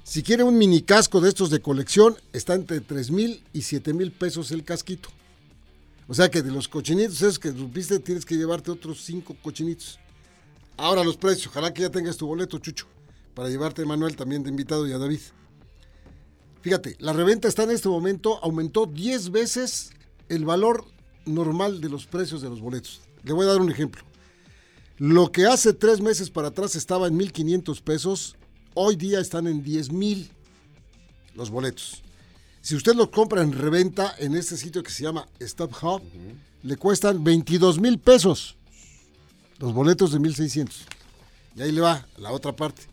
Si 0.06 0.22
quiere 0.22 0.44
un 0.44 0.60
mini 0.60 0.84
casco 0.84 1.20
de 1.20 1.30
estos 1.30 1.50
de 1.50 1.62
colección, 1.62 2.16
está 2.32 2.54
entre 2.54 2.80
3 2.80 3.10
mil 3.10 3.44
y 3.54 3.64
7 3.64 3.92
mil 3.92 4.12
pesos 4.12 4.52
el 4.52 4.64
casquito. 4.64 5.10
O 6.08 6.14
sea 6.14 6.30
que 6.30 6.44
de 6.44 6.52
los 6.52 6.68
cochinitos 6.68 7.24
esos 7.24 7.40
que 7.40 7.52
rompiste, 7.52 7.98
tienes 7.98 8.24
que 8.24 8.36
llevarte 8.36 8.70
otros 8.70 9.04
5 9.04 9.36
cochinitos. 9.42 10.00
Ahora 10.78 11.04
los 11.04 11.18
precios. 11.18 11.48
Ojalá 11.48 11.74
que 11.74 11.82
ya 11.82 11.90
tengas 11.90 12.18
tu 12.18 12.28
boleto, 12.28 12.60
Chucho, 12.60 12.86
para 13.34 13.50
llevarte 13.50 13.82
a 13.82 13.86
Manuel 13.88 14.16
también 14.16 14.44
de 14.44 14.52
invitado 14.52 14.88
y 14.88 14.94
a 14.94 15.00
David. 15.00 15.22
Fíjate, 16.62 16.96
la 17.00 17.12
reventa 17.12 17.48
está 17.48 17.64
en 17.64 17.72
este 17.72 17.90
momento, 17.90 18.38
aumentó 18.44 18.86
10 18.86 19.32
veces 19.32 19.90
el 20.30 20.46
valor 20.46 20.86
normal 21.26 21.82
de 21.82 21.90
los 21.90 22.06
precios 22.06 22.44
de 22.44 22.50
los 22.50 22.62
boletos. 22.62 23.02
Le 23.24 23.34
voy 23.34 23.48
a 23.48 23.50
dar 23.50 23.60
un 23.60 23.72
ejemplo. 23.72 24.04
Lo 25.00 25.32
que 25.32 25.48
hace 25.48 25.74
tres 25.74 26.00
meses 26.00 26.30
para 26.30 26.50
atrás 26.50 26.76
estaba 26.76 27.08
en 27.08 27.18
1.500 27.18 27.82
pesos, 27.82 28.36
hoy 28.76 28.96
día 28.96 29.20
están 29.20 29.48
en 29.48 29.64
10 29.64 29.92
mil 29.92 30.30
los 31.34 31.50
boletos. 31.50 32.04
Si 32.62 32.76
usted 32.76 32.96
los 32.96 33.10
compra 33.10 33.42
en 33.42 33.52
reventa 33.52 34.16
en 34.20 34.36
este 34.36 34.58
sitio 34.58 34.84
que 34.84 34.92
se 34.92 35.04
llama 35.04 35.28
Stop 35.40 35.72
Hub, 35.82 36.02
uh 36.02 36.06
-huh. 36.06 36.36
le 36.64 36.78
cuestan 36.78 37.24
22 37.24 37.80
mil 37.80 38.00
pesos 38.00 38.56
los 39.60 39.74
boletos 39.74 40.12
de 40.12 40.20
1.600. 40.20 40.70
Y 41.56 41.62
ahí 41.62 41.72
le 41.72 41.82
va 41.82 42.06
la 42.18 42.32
otra 42.32 42.56
parte. 42.56 42.84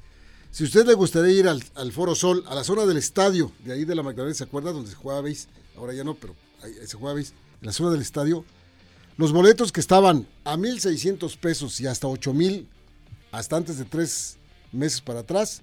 Si 0.50 0.64
usted 0.64 0.86
le 0.86 0.94
gustaría 0.94 1.32
ir 1.32 1.48
al, 1.48 1.62
al, 1.74 1.92
Foro 1.92 2.14
Sol, 2.14 2.44
a 2.46 2.54
la 2.54 2.62
zona 2.62 2.84
del 2.84 2.98
estadio, 2.98 3.50
de 3.64 3.72
ahí 3.72 3.84
de 3.84 3.94
la 3.94 4.02
Magdalena, 4.02 4.34
¿se 4.34 4.44
acuerda? 4.44 4.72
Donde 4.72 4.90
se 4.90 4.96
jugaba 4.96 5.22
base, 5.22 5.48
ahora 5.76 5.94
ya 5.94 6.04
no, 6.04 6.14
pero 6.14 6.36
ahí, 6.62 6.74
ahí 6.80 6.86
se 6.86 6.96
jugaba 6.96 7.18
base, 7.18 7.32
en 7.60 7.66
la 7.66 7.72
zona 7.72 7.90
del 7.90 8.02
estadio, 8.02 8.44
los 9.16 9.32
boletos 9.32 9.72
que 9.72 9.80
estaban 9.80 10.26
a 10.44 10.56
1.600 10.56 11.36
pesos 11.38 11.80
y 11.80 11.86
hasta 11.86 12.06
8.000, 12.06 12.66
hasta 13.30 13.56
antes 13.56 13.78
de 13.78 13.84
tres 13.84 14.36
meses 14.72 15.00
para 15.00 15.20
atrás, 15.20 15.62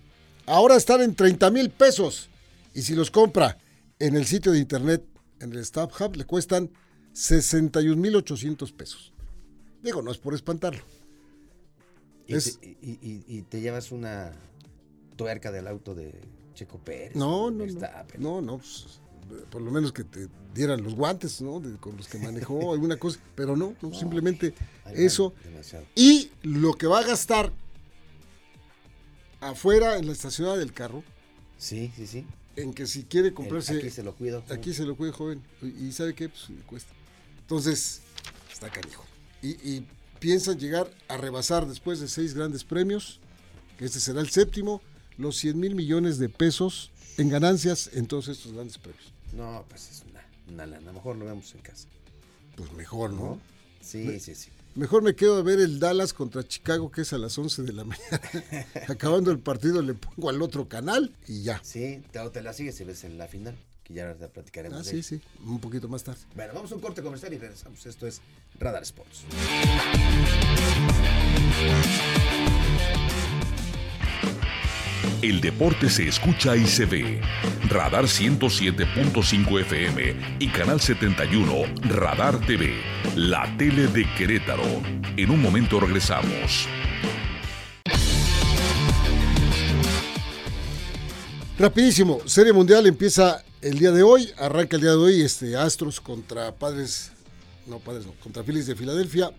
ahora 0.50 0.76
están 0.76 1.02
en 1.02 1.16
30 1.16 1.50
mil 1.52 1.70
pesos. 1.70 2.30
Y 2.74 2.82
si 2.82 2.96
los 2.96 3.12
compra 3.12 3.58
en 4.00 4.16
el 4.16 4.26
sitio 4.26 4.52
de 4.52 4.60
internet, 4.60 5.04
en 5.40 5.54
el 5.54 5.60
Staff 5.60 6.00
Hub, 6.02 6.16
le 6.16 6.26
cuestan 6.26 6.70
61.800 7.14 8.74
pesos. 8.74 9.14
Digo, 9.82 10.02
no 10.02 10.12
es 10.12 10.18
por 10.18 10.34
espantarlo. 10.34 10.84
Y, 12.28 12.36
es... 12.36 12.60
te, 12.60 12.68
y, 12.68 13.00
y, 13.02 13.24
y, 13.28 13.42
te, 13.44 13.62
llevas 13.62 13.92
una 13.92 14.34
tuerca 15.16 15.52
del 15.52 15.68
auto 15.68 15.96
de 15.96 16.14
Checo 16.54 16.78
Pérez. 16.80 17.16
No, 17.16 17.50
no, 17.50 17.66
no, 17.66 17.80
no, 18.18 18.42
no 18.42 18.58
pues, 18.58 19.00
por 19.50 19.62
lo 19.62 19.72
menos 19.72 19.92
que 19.94 20.04
te 20.04 20.28
dieran 20.54 20.84
los 20.84 20.96
guantes, 20.96 21.42
¿no? 21.42 21.60
De, 21.60 21.78
con 21.78 21.98
los 21.98 22.08
que 22.08 22.18
manejó, 22.20 22.74
alguna 22.74 22.98
cosa, 22.98 23.20
pero 23.36 23.56
no, 23.56 23.76
no, 23.82 23.90
no 23.90 23.96
simplemente 23.96 24.54
eso. 24.94 25.34
Demasiado. 25.44 25.86
Y 25.96 26.32
lo 26.44 26.74
que 26.74 26.88
va 26.88 27.00
a 27.00 27.04
gastar 27.04 27.52
afuera 29.42 29.98
en 29.98 30.08
la 30.08 30.14
estacionada 30.14 30.58
del 30.58 30.74
carro. 30.74 31.04
Sí, 31.58 31.92
sí, 31.96 32.08
sí. 32.08 32.26
En 32.56 32.74
que 32.74 32.88
si 32.88 33.04
quiere 33.04 33.34
comprarse. 33.34 33.74
El, 33.74 33.80
aquí 33.80 33.90
se 33.90 34.04
lo 34.04 34.16
cuido. 34.16 34.42
Joven. 34.42 34.58
Aquí 34.58 34.74
se 34.74 34.86
lo 34.86 34.96
cuida, 34.96 35.12
joven. 35.14 35.44
Y, 35.62 35.92
¿sabe 35.92 36.14
qué? 36.14 36.30
Pues 36.30 36.50
le 36.50 36.62
cuesta. 36.64 36.92
Entonces, 37.42 38.02
está 38.52 38.70
canijo. 38.70 39.06
Y, 39.42 39.50
y, 39.50 39.88
piensan 40.20 40.60
llegar 40.60 40.92
a 41.08 41.16
rebasar 41.16 41.66
después 41.66 42.02
de 42.02 42.10
seis 42.10 42.34
grandes 42.34 42.66
premios, 42.66 43.22
que 43.78 43.86
este 43.86 44.02
será 44.02 44.20
el 44.20 44.30
séptimo, 44.30 44.82
los 45.18 45.38
100 45.38 45.58
mil 45.58 45.76
millones 45.76 46.18
de 46.18 46.28
pesos 46.28 46.92
en 47.18 47.30
ganancias 47.30 47.90
en 47.94 48.06
todos 48.06 48.28
estos 48.28 48.52
grandes 48.52 48.78
premios. 48.78 49.14
No, 49.32 49.64
pues 49.70 49.90
es 49.90 50.04
una, 50.10 50.26
una 50.48 50.66
lana. 50.66 50.92
Mejor 50.92 51.16
lo 51.16 51.26
vemos 51.26 51.54
en 51.56 51.62
casa. 51.62 51.88
Pues 52.56 52.72
mejor, 52.74 53.12
¿no? 53.12 53.22
¿No? 53.22 53.42
Sí, 53.80 54.20
sí, 54.20 54.36
sí. 54.36 54.50
Mejor 54.76 55.02
me 55.02 55.16
quedo 55.16 55.38
a 55.38 55.42
ver 55.42 55.60
el 55.60 55.80
Dallas 55.80 56.14
contra 56.14 56.44
Chicago, 56.48 56.92
que 56.92 57.02
es 57.02 57.12
a 57.14 57.18
las 57.18 57.38
11 57.38 57.64
de 57.64 57.74
la 57.74 57.84
mañana. 57.84 58.22
Acabando 58.88 59.32
el 59.32 59.40
partido 59.40 59.82
le 59.82 59.94
pongo 59.94 60.30
al 60.30 60.42
otro 60.42 60.68
canal 60.70 61.14
y 61.28 61.44
ya. 61.44 61.60
Sí, 61.64 62.02
te, 62.12 62.20
te 62.30 62.42
la 62.42 62.54
sigues 62.54 62.76
si 62.76 62.84
ves 62.84 63.04
en 63.04 63.18
la 63.18 63.28
final, 63.28 63.58
que 63.84 63.96
ya 63.96 64.08
ahorita 64.08 64.30
platicaremos. 64.30 64.80
Ah, 64.80 64.84
sí, 64.84 65.04
sí, 65.04 65.20
un 65.46 65.60
poquito 65.60 65.88
más 65.88 66.04
tarde. 66.04 66.22
Bueno, 66.36 66.54
vamos 66.54 66.72
a 66.72 66.76
un 66.76 66.82
corte 66.82 67.02
comercial 67.02 67.34
y 67.34 67.38
regresamos. 67.38 67.86
Esto 67.86 68.08
es 68.08 68.22
Radar 68.60 68.84
Sports. 68.84 69.26
El 75.22 75.42
deporte 75.42 75.90
se 75.90 76.08
escucha 76.08 76.56
y 76.56 76.66
se 76.66 76.86
ve. 76.86 77.20
Radar 77.68 78.06
107.5 78.06 79.60
FM 79.60 80.16
y 80.40 80.48
Canal 80.48 80.80
71 80.80 81.54
Radar 81.90 82.40
TV, 82.46 82.74
la 83.18 83.54
tele 83.58 83.88
de 83.88 84.06
Querétaro. 84.18 84.64
En 85.18 85.30
un 85.30 85.42
momento 85.42 85.78
regresamos. 85.82 86.70
Rapidísimo, 91.58 92.22
Serie 92.26 92.54
Mundial 92.54 92.88
empieza 92.88 93.44
el 93.62 93.78
día 93.78 93.92
de 93.92 94.04
hoy, 94.04 94.32
arranca 94.38 94.78
el 94.78 94.84
día 94.84 94.92
de 94.92 94.98
hoy 94.98 95.22
este 95.22 95.58
Astros 95.58 96.00
contra 96.00 96.56
Padres, 96.56 97.12
no 97.68 97.80
Padres 97.80 98.06
no, 98.06 98.14
contra 98.24 98.42
Phillies 98.42 98.68
de 98.68 98.76
Filadelfia. 98.76 99.32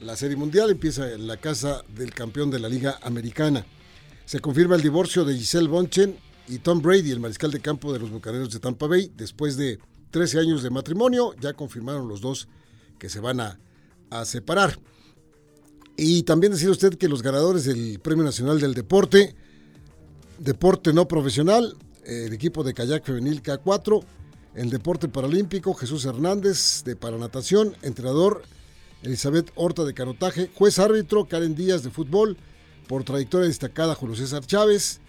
La 0.00 0.14
Serie 0.14 0.36
Mundial 0.36 0.70
empieza 0.70 1.10
en 1.10 1.26
la 1.26 1.36
casa 1.36 1.82
del 1.88 2.14
campeón 2.14 2.48
de 2.52 2.60
la 2.60 2.68
Liga 2.68 3.00
Americana. 3.02 3.66
Se 4.26 4.40
confirma 4.40 4.74
el 4.74 4.82
divorcio 4.82 5.24
de 5.24 5.36
Giselle 5.36 5.68
Bonchen 5.68 6.16
y 6.48 6.58
Tom 6.58 6.82
Brady, 6.82 7.12
el 7.12 7.20
mariscal 7.20 7.52
de 7.52 7.60
campo 7.60 7.92
de 7.92 8.00
los 8.00 8.10
Bucaneros 8.10 8.52
de 8.52 8.58
Tampa 8.58 8.88
Bay, 8.88 9.12
después 9.16 9.56
de 9.56 9.78
13 10.10 10.40
años 10.40 10.64
de 10.64 10.70
matrimonio, 10.70 11.32
ya 11.40 11.52
confirmaron 11.52 12.08
los 12.08 12.20
dos 12.20 12.48
que 12.98 13.08
se 13.08 13.20
van 13.20 13.38
a, 13.40 13.60
separar. 14.24 14.80
Y 15.96 16.24
también 16.24 16.52
decía 16.52 16.70
usted 16.70 16.94
que 16.94 17.08
los 17.08 17.22
ganadores 17.22 17.66
del 17.66 18.00
Premio 18.00 18.24
Nacional 18.24 18.58
del 18.58 18.74
Deporte, 18.74 19.36
deporte 20.38 20.92
no 20.92 21.06
profesional, 21.06 21.76
el 22.04 22.32
equipo 22.32 22.64
de 22.64 22.74
kayak 22.74 23.04
femenil 23.04 23.42
K4, 23.42 24.04
el 24.54 24.70
deporte 24.70 25.08
paralímpico 25.08 25.74
Jesús 25.74 26.04
Hernández 26.04 26.82
de 26.84 26.96
paranatación, 26.96 27.76
entrenador 27.82 28.42
Elizabeth 29.02 29.52
Horta 29.54 29.84
de 29.84 29.94
canotaje, 29.94 30.50
juez 30.54 30.78
árbitro 30.80 31.26
Karen 31.26 31.54
Díaz 31.54 31.84
de 31.84 31.90
fútbol, 31.90 32.36
por 32.86 33.04
trayectoria 33.04 33.48
destacada 33.48 33.94
Julio 33.94 34.16
César 34.16 34.44
Chávez, 34.46 35.00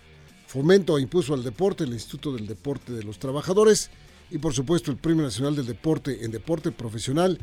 fomento 0.47 0.97
e 0.97 1.01
impulso 1.01 1.33
al 1.33 1.43
deporte, 1.43 1.83
el 1.83 1.93
Instituto 1.93 2.33
del 2.33 2.47
Deporte 2.47 2.91
de 2.91 3.03
los 3.03 3.19
Trabajadores 3.19 3.89
y 4.31 4.39
por 4.39 4.53
supuesto 4.53 4.91
el 4.91 4.97
Premio 4.97 5.23
Nacional 5.23 5.55
del 5.55 5.67
Deporte 5.67 6.25
en 6.25 6.31
Deporte 6.31 6.71
Profesional 6.71 7.39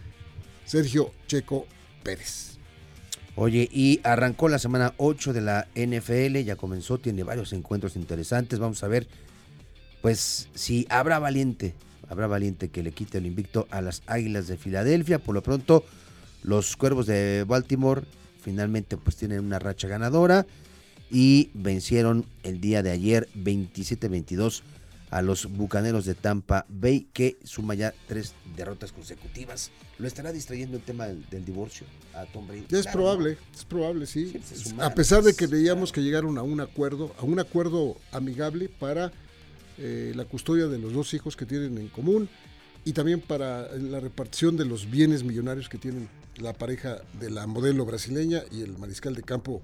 Sergio 0.64 1.12
Checo 1.26 1.66
Pérez. 2.02 2.58
Oye, 3.36 3.68
y 3.72 4.00
arrancó 4.04 4.48
la 4.48 4.58
semana 4.58 4.94
8 4.96 5.32
de 5.32 5.40
la 5.40 5.66
NFL, 5.74 6.38
ya 6.44 6.56
comenzó, 6.56 6.98
tiene 6.98 7.24
varios 7.24 7.52
encuentros 7.52 7.96
interesantes. 7.96 8.60
Vamos 8.60 8.84
a 8.84 8.88
ver, 8.88 9.08
pues, 10.02 10.48
si 10.54 10.86
habrá 10.88 11.18
valiente, 11.18 11.74
habrá 12.08 12.28
valiente 12.28 12.68
que 12.68 12.84
le 12.84 12.92
quite 12.92 13.18
el 13.18 13.26
invicto 13.26 13.66
a 13.70 13.82
las 13.82 14.02
Águilas 14.06 14.46
de 14.46 14.56
Filadelfia. 14.56 15.18
Por 15.18 15.34
lo 15.34 15.42
pronto, 15.42 15.84
los 16.44 16.76
Cuervos 16.76 17.06
de 17.06 17.44
Baltimore 17.44 18.02
finalmente 18.44 18.98
pues 18.98 19.16
tienen 19.16 19.40
una 19.40 19.58
racha 19.58 19.88
ganadora 19.88 20.46
y 21.10 21.50
vencieron 21.54 22.26
el 22.42 22.60
día 22.60 22.82
de 22.82 22.90
ayer 22.90 23.28
27-22 23.34 24.62
a 25.10 25.22
los 25.22 25.46
Bucaneros 25.46 26.04
de 26.04 26.14
Tampa 26.14 26.66
Bay 26.68 27.06
que 27.12 27.36
suma 27.44 27.74
ya 27.74 27.94
tres 28.06 28.34
derrotas 28.56 28.92
consecutivas. 28.92 29.70
¿Lo 29.98 30.08
estará 30.08 30.32
distrayendo 30.32 30.76
el 30.76 30.82
tema 30.82 31.06
del, 31.06 31.24
del 31.30 31.44
divorcio 31.44 31.86
a 32.14 32.26
Tom 32.26 32.46
Brady? 32.46 32.66
Es 32.70 32.82
Claro, 32.82 32.92
probable, 32.92 33.38
es 33.54 33.64
probable, 33.64 34.06
sí. 34.06 34.34
A 34.78 34.92
pesar 34.92 35.22
de 35.22 35.34
que 35.34 35.46
veíamos 35.46 35.90
claro. 35.90 35.94
que 35.94 36.06
llegaron 36.06 36.36
a 36.36 36.42
un 36.42 36.60
acuerdo, 36.60 37.14
a 37.18 37.22
un 37.22 37.38
acuerdo 37.38 37.96
amigable 38.12 38.68
para 38.68 39.12
eh, 39.78 40.12
la 40.14 40.24
custodia 40.24 40.66
de 40.66 40.78
los 40.78 40.92
dos 40.92 41.14
hijos 41.14 41.36
que 41.36 41.46
tienen 41.46 41.78
en 41.78 41.88
común 41.88 42.28
y 42.84 42.92
también 42.92 43.20
para 43.20 43.72
la 43.76 44.00
repartición 44.00 44.56
de 44.56 44.64
los 44.64 44.90
bienes 44.90 45.22
millonarios 45.22 45.68
que 45.68 45.78
tienen 45.78 46.08
la 46.36 46.52
pareja 46.52 46.98
de 47.20 47.30
la 47.30 47.46
modelo 47.46 47.84
brasileña 47.84 48.42
y 48.50 48.62
el 48.62 48.78
mariscal 48.78 49.14
de 49.14 49.22
campo 49.22 49.62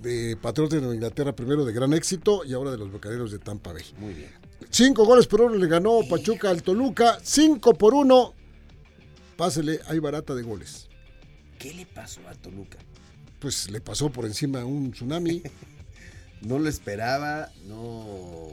de 0.00 0.36
Patriotas 0.40 0.80
de 0.80 0.94
Inglaterra, 0.94 1.34
primero 1.34 1.64
de 1.64 1.72
gran 1.72 1.92
éxito 1.92 2.44
y 2.44 2.54
ahora 2.54 2.70
de 2.70 2.78
los 2.78 2.90
Bucaneros 2.90 3.30
de 3.30 3.38
Tampa 3.38 3.72
Bay. 3.72 3.84
Muy 3.98 4.14
bien. 4.14 4.30
Cinco 4.70 5.04
goles 5.04 5.26
por 5.26 5.42
uno 5.42 5.56
le 5.56 5.66
ganó 5.66 6.00
Pachuca 6.08 6.50
al 6.50 6.62
Toluca, 6.62 7.18
cinco 7.22 7.74
por 7.74 7.94
uno. 7.94 8.34
Pásele, 9.36 9.80
hay 9.86 9.98
barata 9.98 10.34
de 10.34 10.42
goles. 10.42 10.88
¿Qué 11.58 11.74
le 11.74 11.86
pasó 11.86 12.20
a 12.28 12.34
Toluca? 12.34 12.78
Pues 13.38 13.70
le 13.70 13.80
pasó 13.80 14.10
por 14.10 14.26
encima 14.26 14.64
un 14.64 14.92
tsunami. 14.92 15.42
No 16.42 16.58
lo 16.58 16.70
esperaba, 16.70 17.52
no, 17.66 18.48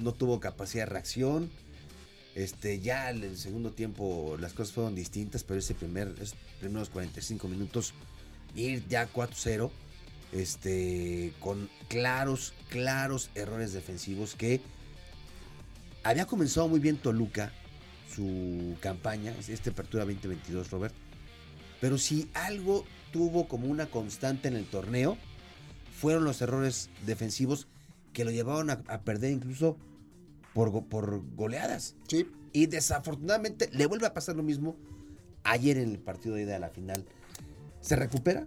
no 0.00 0.12
tuvo 0.12 0.40
capacidad 0.40 0.82
de 0.82 0.90
reacción. 0.90 1.48
Este, 2.34 2.80
ya 2.80 3.10
en 3.10 3.24
el 3.24 3.36
segundo 3.36 3.72
tiempo 3.72 4.36
las 4.38 4.52
cosas 4.52 4.72
fueron 4.72 4.94
distintas, 4.94 5.42
pero 5.42 5.58
ese 5.58 5.74
primer, 5.74 6.14
esos 6.20 6.36
primeros 6.60 6.88
45 6.90 7.48
minutos, 7.48 7.92
ir 8.54 8.86
ya 8.88 9.12
4-0, 9.12 9.70
este, 10.32 11.32
con 11.40 11.68
claros, 11.88 12.54
claros 12.68 13.30
errores 13.34 13.72
defensivos 13.72 14.36
que 14.36 14.60
había 16.04 16.26
comenzado 16.26 16.68
muy 16.68 16.78
bien 16.78 16.98
Toluca, 16.98 17.52
su 18.14 18.76
campaña, 18.80 19.34
este 19.48 19.70
Apertura 19.70 20.04
2022, 20.04 20.70
Robert. 20.70 20.94
Pero 21.80 21.98
si 21.98 22.30
algo 22.34 22.84
tuvo 23.12 23.48
como 23.48 23.66
una 23.66 23.86
constante 23.86 24.48
en 24.48 24.56
el 24.56 24.66
torneo, 24.66 25.18
fueron 26.00 26.24
los 26.24 26.40
errores 26.42 26.90
defensivos 27.06 27.66
que 28.12 28.24
lo 28.24 28.30
llevaron 28.30 28.70
a 28.70 29.00
perder 29.02 29.32
incluso 29.32 29.76
por, 30.54 30.84
por 30.86 31.22
goleadas. 31.34 31.94
Sí. 32.08 32.26
Y 32.52 32.66
desafortunadamente 32.66 33.68
le 33.72 33.86
vuelve 33.86 34.06
a 34.06 34.14
pasar 34.14 34.36
lo 34.36 34.42
mismo 34.42 34.76
ayer 35.44 35.78
en 35.78 35.90
el 35.90 35.98
partido 35.98 36.34
de 36.34 36.42
ida 36.42 36.56
a 36.56 36.58
la 36.58 36.70
final. 36.70 37.04
¿Se 37.80 37.96
recupera? 37.96 38.46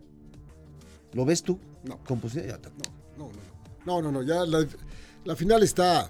¿Lo 1.14 1.26
ves 1.26 1.44
tú? 1.44 1.60
No. 1.84 1.98
Con 2.04 2.20
posibilidad 2.20 2.60
de- 2.60 2.70
No, 2.70 2.86
no, 3.18 3.32
no. 3.32 3.54
No, 3.86 4.02
no, 4.02 4.12
no. 4.12 4.24
Ya 4.24 4.46
la, 4.46 4.66
la 5.26 5.36
final 5.36 5.64
está 5.64 6.10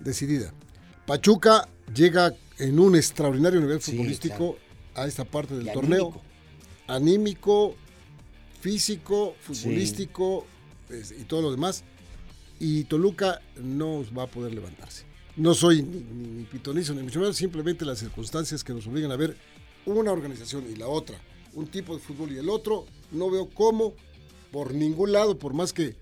decidida. 0.00 0.52
Pachuca 1.06 1.68
llega 1.94 2.34
en 2.58 2.78
un 2.78 2.94
extraordinario 2.96 3.60
nivel 3.60 3.80
Sí, 3.80 3.92
futbolístico 3.92 4.56
a 4.94 5.06
esta 5.06 5.24
parte 5.24 5.54
del 5.56 5.68
Y 5.68 5.72
torneo. 5.72 6.06
anímico. 6.06 6.22
Anímico, 6.86 7.74
físico, 8.60 9.34
futbolístico 9.40 10.46
es- 10.88 11.12
y 11.12 11.24
todo 11.24 11.42
lo 11.42 11.50
demás. 11.50 11.84
Y 12.60 12.84
Toluca 12.84 13.40
no 13.56 14.04
va 14.16 14.24
a 14.24 14.30
poder 14.30 14.54
levantarse. 14.54 15.04
No 15.36 15.54
soy 15.54 15.82
ni, 15.82 15.98
ni, 16.00 16.28
ni 16.28 16.44
pitonizo 16.44 16.94
ni 16.94 17.02
mucho 17.02 17.18
menos, 17.18 17.36
simplemente 17.36 17.84
las 17.84 17.98
circunstancias 17.98 18.62
que 18.62 18.72
nos 18.72 18.86
obligan 18.86 19.10
a 19.10 19.16
ver 19.16 19.36
una 19.86 20.12
organización 20.12 20.66
y 20.70 20.76
la 20.76 20.86
otra, 20.86 21.18
un 21.54 21.66
tipo 21.66 21.94
de 21.94 22.00
fútbol 22.00 22.32
y 22.32 22.38
el 22.38 22.48
otro, 22.48 22.86
no 23.10 23.30
veo 23.30 23.48
cómo, 23.50 23.94
por 24.52 24.74
ningún 24.74 25.12
lado, 25.12 25.38
por 25.38 25.54
más 25.54 25.72
que 25.72 25.96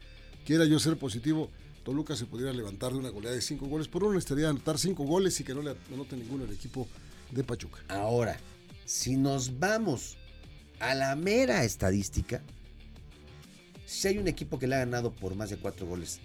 quiera 0.45 0.65
yo 0.65 0.79
ser 0.79 0.99
positivo, 0.99 1.51
Toluca 1.85 2.17
se 2.17 2.27
pudiera 2.27 2.53
levantar 2.53 2.93
de 2.93 2.99
una 2.99 3.11
goleada 3.11 3.37
de 3.37 3.43
cinco 3.43 3.67
goles 3.67 3.89
por 3.89 4.05
uno, 4.05 4.15
necesitaría 4.15 4.49
anotar 4.49 4.79
cinco 4.79 5.05
goles 5.05 5.39
y 5.41 5.45
que 5.45 5.55
no 5.55 5.63
le 5.63 5.77
anote 5.93 6.17
ninguno 6.17 6.45
el 6.45 6.53
equipo 6.53 6.87
de 7.31 7.45
Pachuca. 7.45 7.81
Ahora, 7.89 8.39
si 8.85 9.17
nos 9.17 9.59
vamos 9.59 10.17
a 10.81 10.95
la 10.95 11.17
mera 11.17 11.65
estadística, 11.65 12.43
si 13.87 14.09
hay 14.09 14.19
un 14.19 14.29
equipo 14.29 14.59
que 14.59 14.67
le 14.67 14.75
ha 14.75 14.81
ganado 14.81 15.13
por 15.13 15.35
más 15.35 15.51
de 15.51 15.57
cuatro 15.57 15.87
goles 15.87 16.21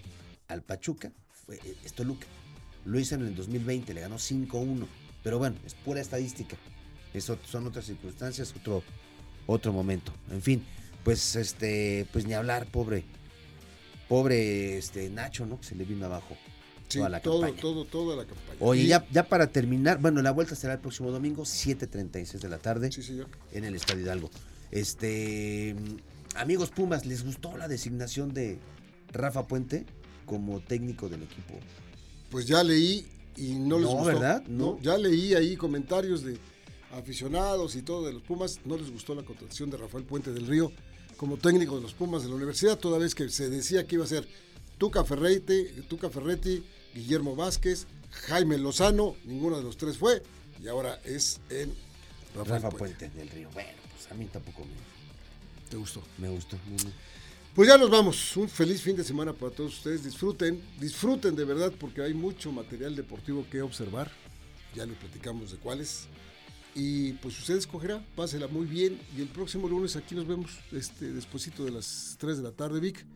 al 0.48 0.62
Pachuca, 0.62 1.12
fue, 1.46 1.56
eh, 1.56 1.76
es 1.84 1.92
Toluca. 1.94 2.26
Lo 2.84 2.98
hizo 2.98 3.14
en 3.14 3.22
el 3.22 3.34
2020, 3.34 3.94
le 3.94 4.00
ganó 4.02 4.16
5-1. 4.18 4.86
Pero 5.22 5.38
bueno, 5.38 5.56
es 5.64 5.74
pura 5.74 6.00
estadística. 6.00 6.56
Eso 7.14 7.38
son 7.48 7.66
otras 7.66 7.86
circunstancias, 7.86 8.52
otro, 8.56 8.82
otro 9.46 9.72
momento. 9.72 10.12
En 10.30 10.42
fin, 10.42 10.64
pues 11.02 11.36
este, 11.36 12.06
pues 12.12 12.26
ni 12.26 12.34
hablar, 12.34 12.66
pobre, 12.66 13.04
pobre 14.08 14.78
este 14.78 15.08
Nacho, 15.10 15.46
¿no? 15.46 15.58
Que 15.60 15.66
se 15.66 15.74
le 15.74 15.84
vino 15.84 16.06
abajo 16.06 16.36
Sí, 16.88 16.98
toda 16.98 17.08
la 17.08 17.20
todo, 17.20 17.40
campaña. 17.40 17.60
todo, 17.62 17.84
toda 17.86 18.16
la 18.16 18.24
campaña. 18.26 18.56
Oye, 18.60 18.82
Y- 18.82 18.86
ya, 18.88 19.06
ya 19.10 19.26
para 19.26 19.46
terminar, 19.46 19.98
bueno, 20.00 20.20
la 20.20 20.30
vuelta 20.32 20.54
será 20.54 20.74
el 20.74 20.80
próximo 20.80 21.10
domingo, 21.10 21.44
7.36 21.44 22.40
de 22.42 22.48
la 22.50 22.58
tarde 22.58 22.92
Sí, 22.92 23.02
señor. 23.02 23.28
en 23.52 23.64
el 23.64 23.74
Estadio 23.74 24.02
Hidalgo. 24.02 24.30
Este, 24.70 25.74
mm, 25.74 26.36
amigos 26.36 26.70
Pumas, 26.70 27.06
¿les 27.06 27.24
gustó 27.24 27.56
la 27.56 27.68
designación 27.68 28.34
de 28.34 28.58
Rafa 29.12 29.46
Puente 29.46 29.86
como 30.24 30.60
técnico 30.60 31.08
del 31.08 31.22
equipo? 31.22 31.54
Pues 32.30 32.46
ya 32.46 32.62
leí 32.62 33.06
y 33.36 33.54
no 33.54 33.78
les 33.78 33.86
No, 33.88 33.92
gustó. 33.96 34.06
¿verdad? 34.06 34.42
No. 34.46 34.66
No. 34.76 34.80
ya 34.80 34.96
leí 34.98 35.34
ahí 35.34 35.56
comentarios 35.56 36.22
de 36.24 36.38
aficionados 36.92 37.74
y 37.76 37.82
todo 37.82 38.06
de 38.06 38.12
los 38.12 38.22
Pumas, 38.22 38.60
no 38.64 38.76
les 38.76 38.90
gustó 38.90 39.14
la 39.14 39.22
contratación 39.24 39.70
de 39.70 39.76
Rafael 39.76 40.04
Puente 40.04 40.32
del 40.32 40.46
Río 40.46 40.70
como 41.16 41.36
técnico 41.36 41.76
de 41.76 41.82
los 41.82 41.92
Pumas 41.94 42.22
de 42.22 42.28
la 42.28 42.34
universidad, 42.36 42.78
toda 42.78 42.98
vez 42.98 43.14
que 43.14 43.28
se 43.28 43.48
decía 43.50 43.86
que 43.86 43.96
iba 43.96 44.04
a 44.04 44.08
ser 44.08 44.26
Tuca 44.78 45.04
Ferretti, 45.04 45.64
Tuca 45.88 46.10
Ferretti, 46.10 46.62
Guillermo 46.94 47.34
Vázquez, 47.36 47.86
Jaime 48.28 48.58
Lozano, 48.58 49.16
ninguno 49.24 49.56
de 49.56 49.62
los 49.64 49.76
tres 49.76 49.96
fue, 49.98 50.22
y 50.62 50.68
ahora 50.68 51.00
es 51.04 51.40
en 51.50 51.72
Rafael 52.34 52.62
Rafa 52.62 52.76
Puente. 52.76 53.08
del 53.10 53.28
Río. 53.28 53.48
Bueno, 53.54 53.70
pues 53.96 54.10
a 54.10 54.14
mí 54.14 54.26
tampoco 54.26 54.60
me, 54.64 55.70
¿Te 55.70 55.76
gustó? 55.76 56.02
Me 56.18 56.28
gustó. 56.28 56.56
Pues 57.54 57.68
ya 57.68 57.78
nos 57.78 57.88
vamos. 57.88 58.36
Un 58.36 58.48
feliz 58.48 58.82
fin 58.82 58.96
de 58.96 59.04
semana 59.04 59.32
para 59.32 59.52
todos 59.54 59.74
ustedes. 59.74 60.02
Disfruten, 60.02 60.60
disfruten 60.80 61.36
de 61.36 61.44
verdad 61.44 61.72
porque 61.78 62.02
hay 62.02 62.12
mucho 62.12 62.50
material 62.50 62.96
deportivo 62.96 63.46
que 63.48 63.62
observar. 63.62 64.10
Ya 64.74 64.84
les 64.84 64.96
platicamos 64.96 65.52
de 65.52 65.58
cuáles. 65.58 66.08
Y 66.74 67.12
pues 67.14 67.38
usted 67.38 67.56
escogerá, 67.56 68.04
pásela 68.16 68.48
muy 68.48 68.66
bien. 68.66 69.00
Y 69.16 69.20
el 69.20 69.28
próximo 69.28 69.68
lunes 69.68 69.94
aquí 69.94 70.16
nos 70.16 70.26
vemos, 70.26 70.50
este, 70.72 71.12
despuesito 71.12 71.64
de 71.64 71.70
las 71.70 72.16
3 72.18 72.38
de 72.38 72.42
la 72.42 72.50
tarde, 72.50 72.80
Vic. 72.80 73.06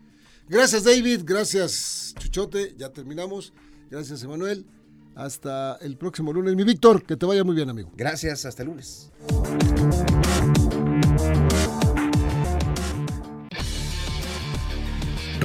Gracias, 0.49 0.85
David. 0.85 1.23
Gracias, 1.25 2.15
Chuchote. 2.21 2.77
Ya 2.79 2.91
terminamos. 2.91 3.53
Gracias, 3.91 4.23
Emanuel. 4.23 4.65
Hasta 5.17 5.79
el 5.81 5.97
próximo 5.97 6.33
lunes. 6.33 6.55
Mi 6.55 6.63
Víctor, 6.63 7.03
que 7.03 7.17
te 7.17 7.27
vaya 7.27 7.43
muy 7.43 7.57
bien, 7.57 7.71
amigo. 7.71 7.91
Gracias, 7.97 8.45
hasta 8.45 8.63
el 8.63 8.69
lunes. 8.69 9.11